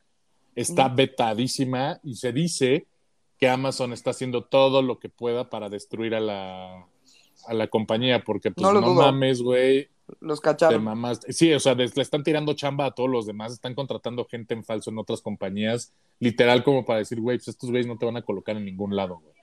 [0.56, 2.88] está vetadísima y se dice
[3.38, 6.88] que Amazon está haciendo todo lo que pueda para destruir a la,
[7.48, 10.84] a la compañía, porque pues No mames, güey, Los cacharon.
[10.84, 11.32] mamaste.
[11.32, 14.64] Sí, o sea, le están tirando chamba a todos los demás, están contratando gente en
[14.64, 18.18] falso en otras compañías, literal como para decir, güey, pues estos güeyes no te van
[18.18, 19.34] a colocar en ningún lado, güey.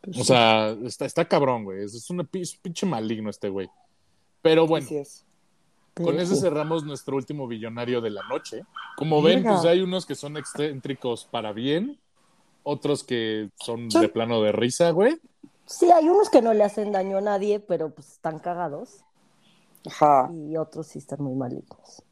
[0.00, 1.84] Pues O sea, está, está cabrón, güey.
[1.84, 3.68] Es, es un pi- es un pinche maligno este güey.
[4.40, 5.24] Pero bueno, es.
[5.94, 6.36] con Sí.
[6.36, 8.64] cerramos nuestro último billonario de la noche.
[8.96, 12.00] Como ven, pues hay unos que son excéntricos para bien,
[12.64, 14.00] otros que son Sí.
[14.00, 15.18] de plano de risa, güey.
[15.66, 19.04] Sí, hay unos que no le hacen daño a nadie, pero pues están cagados.
[19.86, 20.30] Ajá.
[20.48, 22.02] Y otros sí están muy malignos.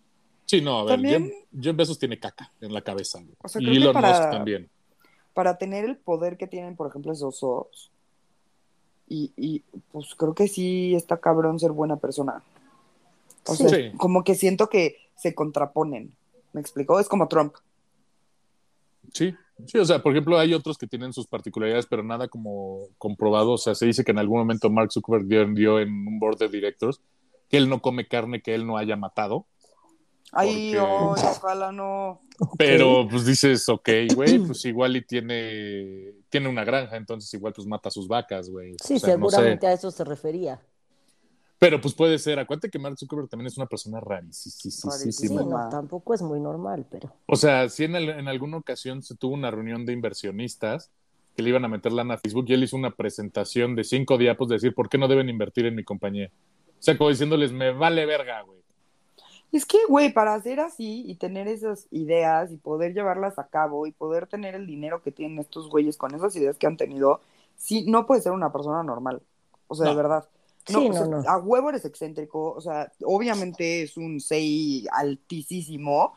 [0.47, 3.19] Sí, no, a ver, También- Jeff, Jeff Bezos tiene caca en la cabeza.
[3.21, 3.35] güey.
[3.43, 4.69] O sea, y Elon para- Musk también.
[5.33, 7.91] Para tener el poder que tienen, por ejemplo, esos dos.
[9.09, 9.61] Y, y
[9.93, 12.43] pues creo que sí está cabrón ser buena persona.
[13.47, 13.69] O Sí.
[13.69, 13.97] sea, Sí.
[13.97, 16.13] como que siento que se contraponen.
[16.53, 16.99] ¿Me explicó?
[16.99, 17.55] Es como Trump.
[19.13, 19.35] Sí,
[19.67, 23.53] sí, o sea, por ejemplo, hay otros que tienen sus particularidades, pero nada como comprobado.
[23.53, 26.39] O sea, se dice que en algún momento Mark Zuckerberg dio, dio en un board
[26.39, 27.01] de directors
[27.51, 29.45] que él no come carne que él no haya matado.
[30.33, 32.21] Ay, Porque- ay, ojalá no.
[32.59, 37.67] Pero pues dices, ok, güey, pues igual y tiene, tiene una granja, entonces igual pues
[37.67, 38.77] mata a sus vacas, güey.
[38.83, 39.37] Sí, O sea, no sé.
[39.37, 40.61] seguramente a eso se refería.
[41.59, 44.71] Pero pues puede ser, acuérdate que Mark Zuckerberg también es una persona rarísima.
[44.73, 45.43] Sí, Rarísima.
[45.43, 47.13] no, tampoco es muy normal, pero.
[47.27, 50.91] O sea, si en, el- en alguna ocasión se tuvo una reunión de inversionistas
[51.37, 54.17] que le iban a meter lana a Facebook y él hizo una presentación de cinco
[54.17, 56.31] diapos de decir por qué no deben invertir en mi compañía.
[56.81, 58.61] O sea, como diciéndoles, me vale verga, güey.
[59.53, 63.87] Es que, güey, para hacer así y tener esas ideas y poder llevarlas a cabo
[63.87, 67.21] y poder tener el dinero que tienen estos güeyes con esas ideas que han tenido,
[67.57, 69.23] sí, no puedes ser una persona normal.
[69.67, 69.91] O sea, No.
[69.91, 70.29] de verdad.
[70.67, 71.27] Sí, o no, sea, no.
[71.27, 76.15] A huevo eres excéntrico, o sea, obviamente es un CI altísimo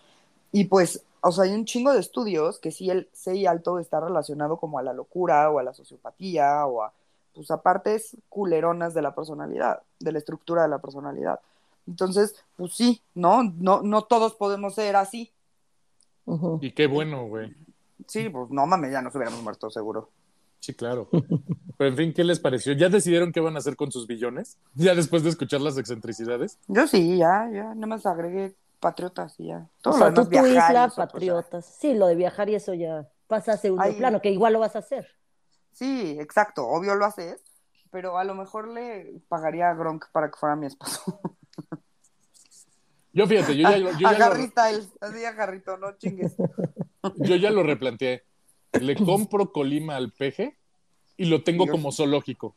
[0.51, 3.99] y pues, o sea, hay un chingo de estudios que sí el CI alto está
[4.01, 6.93] relacionado como a la locura o a la sociopatía o a,
[7.33, 11.39] pues, a partes culeronas de la personalidad, de la estructura de la personalidad.
[11.87, 13.43] Entonces, pues sí, ¿no?
[13.43, 15.31] No, no todos podemos ser así.
[16.61, 17.53] Y qué bueno, güey.
[18.07, 20.09] Sí, pues no mames, ya nos hubiéramos muerto seguro.
[20.59, 21.09] Sí, claro.
[21.77, 22.71] Pero en fin, ¿qué les pareció?
[22.71, 24.57] ¿Ya decidieron qué van a hacer con sus billones?
[24.75, 26.57] ¿Ya después de escuchar las excentricidades?
[26.67, 29.57] Yo sí, ya, ya, nada más agregué patriotas y ya.
[29.57, 31.65] O Todo sea, lo tú tu isla, patriotas.
[31.65, 33.95] Sí, lo de viajar y eso ya pasa a segundo Ay.
[33.95, 35.07] plano, que igual lo vas a hacer.
[35.73, 37.41] Sí, exacto, obvio lo haces,
[37.91, 41.21] pero a lo mejor le pagaría a Gronk para que fuera mi esposo.
[43.15, 46.35] Yo fíjate, yo ya, yo ya a lo- Harry Styles, así a Harrito, no chingues.
[47.17, 48.23] Yo ya lo replanteé.
[48.71, 50.57] Le compro Colima al peje
[51.15, 51.73] y lo tengo Dios.
[51.75, 52.55] como zoológico.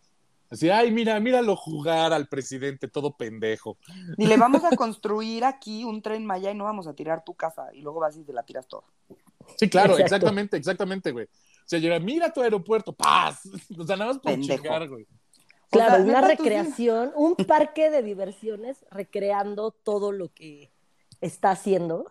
[0.48, 3.76] Así, ay, mira, míralo jugar al presidente, todo pendejo.
[4.16, 7.34] Y le vamos a construir aquí un tren Maya y no vamos a tirar tu
[7.34, 8.84] casa y luego vas y te la tiras toda.
[9.58, 10.04] Sí, claro, Exacto.
[10.16, 11.28] exactamente, exactamente, güey.
[11.66, 13.42] O sea, llega, mira tu aeropuerto, paz.
[13.78, 15.06] O sea, nada más por chingar, güey.
[15.68, 20.70] Claro, sea, una recreación, un parque de diversiones recreando todo lo que
[21.20, 22.06] está haciendo.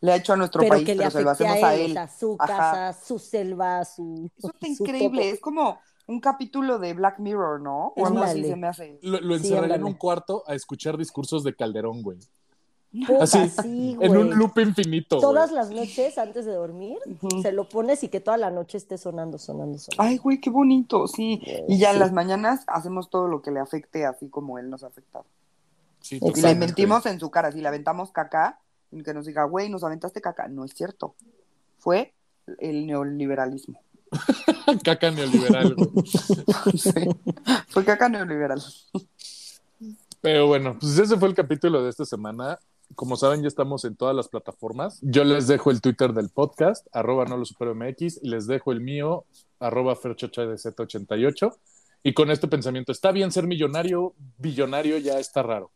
[0.00, 1.74] le ha hecho a nuestro pero país, que le pero se lo hacemos a a
[1.74, 2.56] él, sea, su Ajá.
[2.56, 4.30] casa, su selva, su...
[4.38, 5.32] Eso está su increíble, todo.
[5.34, 7.92] es como un capítulo de Black Mirror, ¿no?
[7.96, 9.00] O algo así se me hace.
[9.02, 12.18] Lo, lo Sí, encerraría en un cuarto a escuchar discursos de Calderón, güey.
[13.06, 15.18] Puta, Así, sí, En un loop infinito.
[15.18, 15.62] Todas güey.
[15.62, 16.98] las noches antes de dormir,
[17.40, 20.02] se lo pones y que toda la noche esté sonando, sonando, sonando.
[20.02, 21.40] Ay, güey, qué bonito, sí.
[21.68, 24.84] Y ya en las mañanas hacemos todo lo que le afecte, así como él nos
[24.84, 25.24] ha afectado.
[26.00, 28.58] Sí, Y le mentimos en su cara, si le aventamos caca,
[29.02, 30.48] que nos diga, güey, nos aventaste caca.
[30.48, 31.14] No es cierto.
[31.78, 32.12] Fue
[32.58, 33.80] el neoliberalismo.
[34.84, 35.90] Caca neoliberal, güey.
[36.76, 36.92] Sí.
[37.68, 38.62] Fue caca neoliberal.
[40.20, 42.58] Pero bueno, pues ese fue el capítulo de esta semana.
[42.94, 44.98] Como saben, ya estamos en todas las plataformas.
[45.02, 48.72] Yo les dejo el Twitter del podcast, arroba no lo supero MX, y les dejo
[48.72, 49.24] el mío,
[49.58, 51.56] arroba ferchochadz88.
[52.02, 55.70] Y con este pensamiento, está bien ser millonario, billonario ya está raro.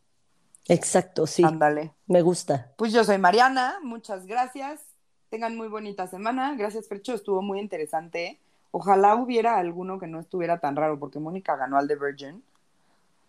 [0.68, 1.94] Exacto, sí, Ándale.
[2.06, 2.72] me gusta.
[2.76, 4.80] Pues yo soy Mariana, muchas gracias.
[5.28, 6.54] Tengan muy bonita semana.
[6.56, 8.40] Gracias, Fercho, estuvo muy interesante.
[8.72, 12.42] Ojalá hubiera alguno que no estuviera tan raro, porque Mónica ganó al The Virgin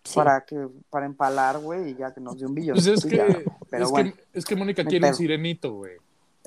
[0.08, 0.14] Sí.
[0.16, 2.74] para que para empalar, güey, y ya que nos dio un billón.
[2.74, 4.12] Pues es que, Pero es, bueno.
[4.12, 5.16] que, es que Mónica quiere un pedo.
[5.18, 5.92] sirenito, güey.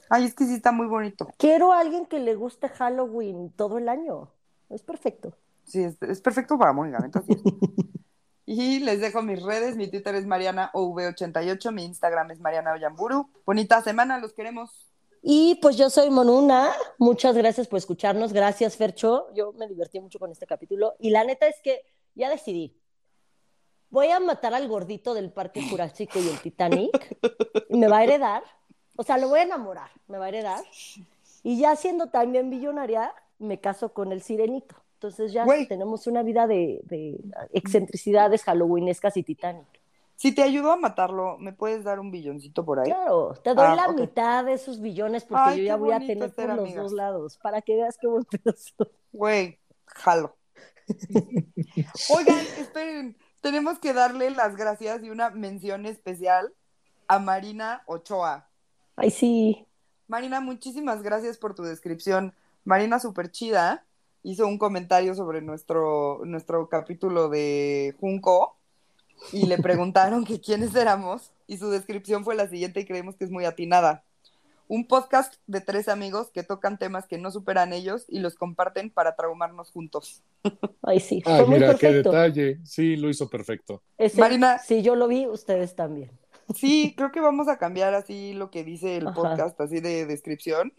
[0.10, 1.30] Ay, es que sí está muy bonito.
[1.38, 4.30] Quiero a alguien que le guste Halloween todo el año.
[4.70, 5.34] Es perfecto.
[5.64, 7.42] Sí, es, es perfecto para Mónica, neta, sí es.
[8.46, 13.30] Y les dejo mis redes, mi Twitter es MarianaOV88, mi Instagram es Mariana Oyamburu.
[13.46, 14.92] Bonita semana, los queremos.
[15.22, 16.72] Y pues yo soy Monuna.
[16.98, 18.34] Muchas gracias por escucharnos.
[18.34, 19.28] Gracias, Fercho.
[19.36, 20.96] Yo me divertí mucho con este capítulo.
[21.00, 21.82] Y la neta es que
[22.16, 22.76] ya decidí.
[23.92, 27.18] Voy a matar al gordito del Parque Jurásico y el Titanic.
[27.70, 28.44] Y me va a heredar.
[28.96, 29.92] O sea, lo voy a enamorar.
[30.08, 30.64] Me va a heredar.
[31.44, 34.76] Y ya siendo también billonaria, me caso con el sirenito.
[34.94, 35.68] Entonces ya Güey.
[35.68, 37.20] tenemos una vida de, de
[37.54, 39.66] excentricidades halloweenescas y Titanic.
[40.16, 42.86] Si te ayudo a matarlo, ¿me puedes dar un billoncito por ahí?
[42.92, 46.00] Claro, te doy Ah, la mitad de esos billones porque Ay, yo ya voy a
[46.00, 46.84] tener ser por los amigas.
[46.84, 48.88] dos lados, para que veas qué buen pedo soy.
[49.12, 50.38] Güey, jalo.
[52.16, 56.54] Oigan, esperen, tenemos que darle las gracias y una mención especial
[57.08, 58.48] a Marina Ochoa.
[58.96, 59.66] Ay, sí.
[60.08, 62.34] Marina, muchísimas gracias por tu descripción.
[62.64, 63.86] Marina, súper chida,
[64.24, 68.58] hizo un comentario sobre nuestro, nuestro capítulo de Junco
[69.32, 73.26] y le preguntaron que quiénes éramos y su descripción fue la siguiente y creemos que
[73.26, 74.04] es muy atinada.
[74.68, 78.90] Un podcast de tres amigos que tocan temas que no superan ellos y los comparten
[78.90, 80.24] para traumarnos juntos.
[80.82, 81.22] Ay, sí.
[81.26, 82.60] Ay, Fue muy mira, qué detalle.
[82.64, 83.82] Sí, lo hizo perfecto.
[83.98, 84.60] Ese- Marina.
[84.60, 86.12] Si yo lo vi, ustedes también.
[86.56, 89.16] Sí, creo que vamos a cambiar así lo que dice el Ajá.
[89.16, 90.74] podcast, así de descripción.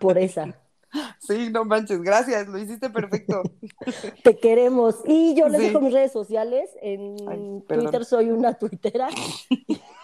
[0.00, 0.58] Por esa.
[1.20, 3.42] Sí, no manches, gracias, lo hiciste perfecto.
[4.24, 4.96] Te queremos.
[5.06, 5.66] Y yo les Sí.
[5.68, 6.68] dejo mis redes sociales.
[6.82, 7.62] En Ay.
[7.66, 9.08] Twitter soy una tuitera.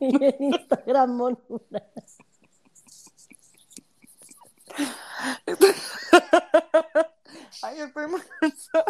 [0.00, 1.82] y en Instagram, Monuna.
[7.62, 8.84] Ay, estoy muy cansada.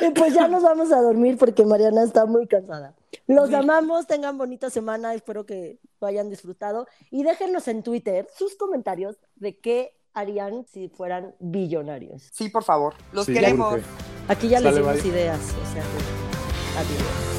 [0.00, 2.94] Y pues ya nos vamos a dormir porque Mariana está muy cansada.
[3.26, 3.54] Los Sí.
[3.54, 6.86] amamos, tengan bonita semana, espero que lo hayan disfrutado.
[7.10, 12.22] Y déjenos en Twitter sus comentarios de qué harían si fueran billonarios.
[12.32, 13.80] Sí, por favor, los Sí, queremos.
[14.28, 15.10] Aquí ya les Sale, dimos bye.
[15.12, 17.33] ideas, o sea que adiós.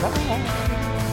[0.00, 1.09] Bye.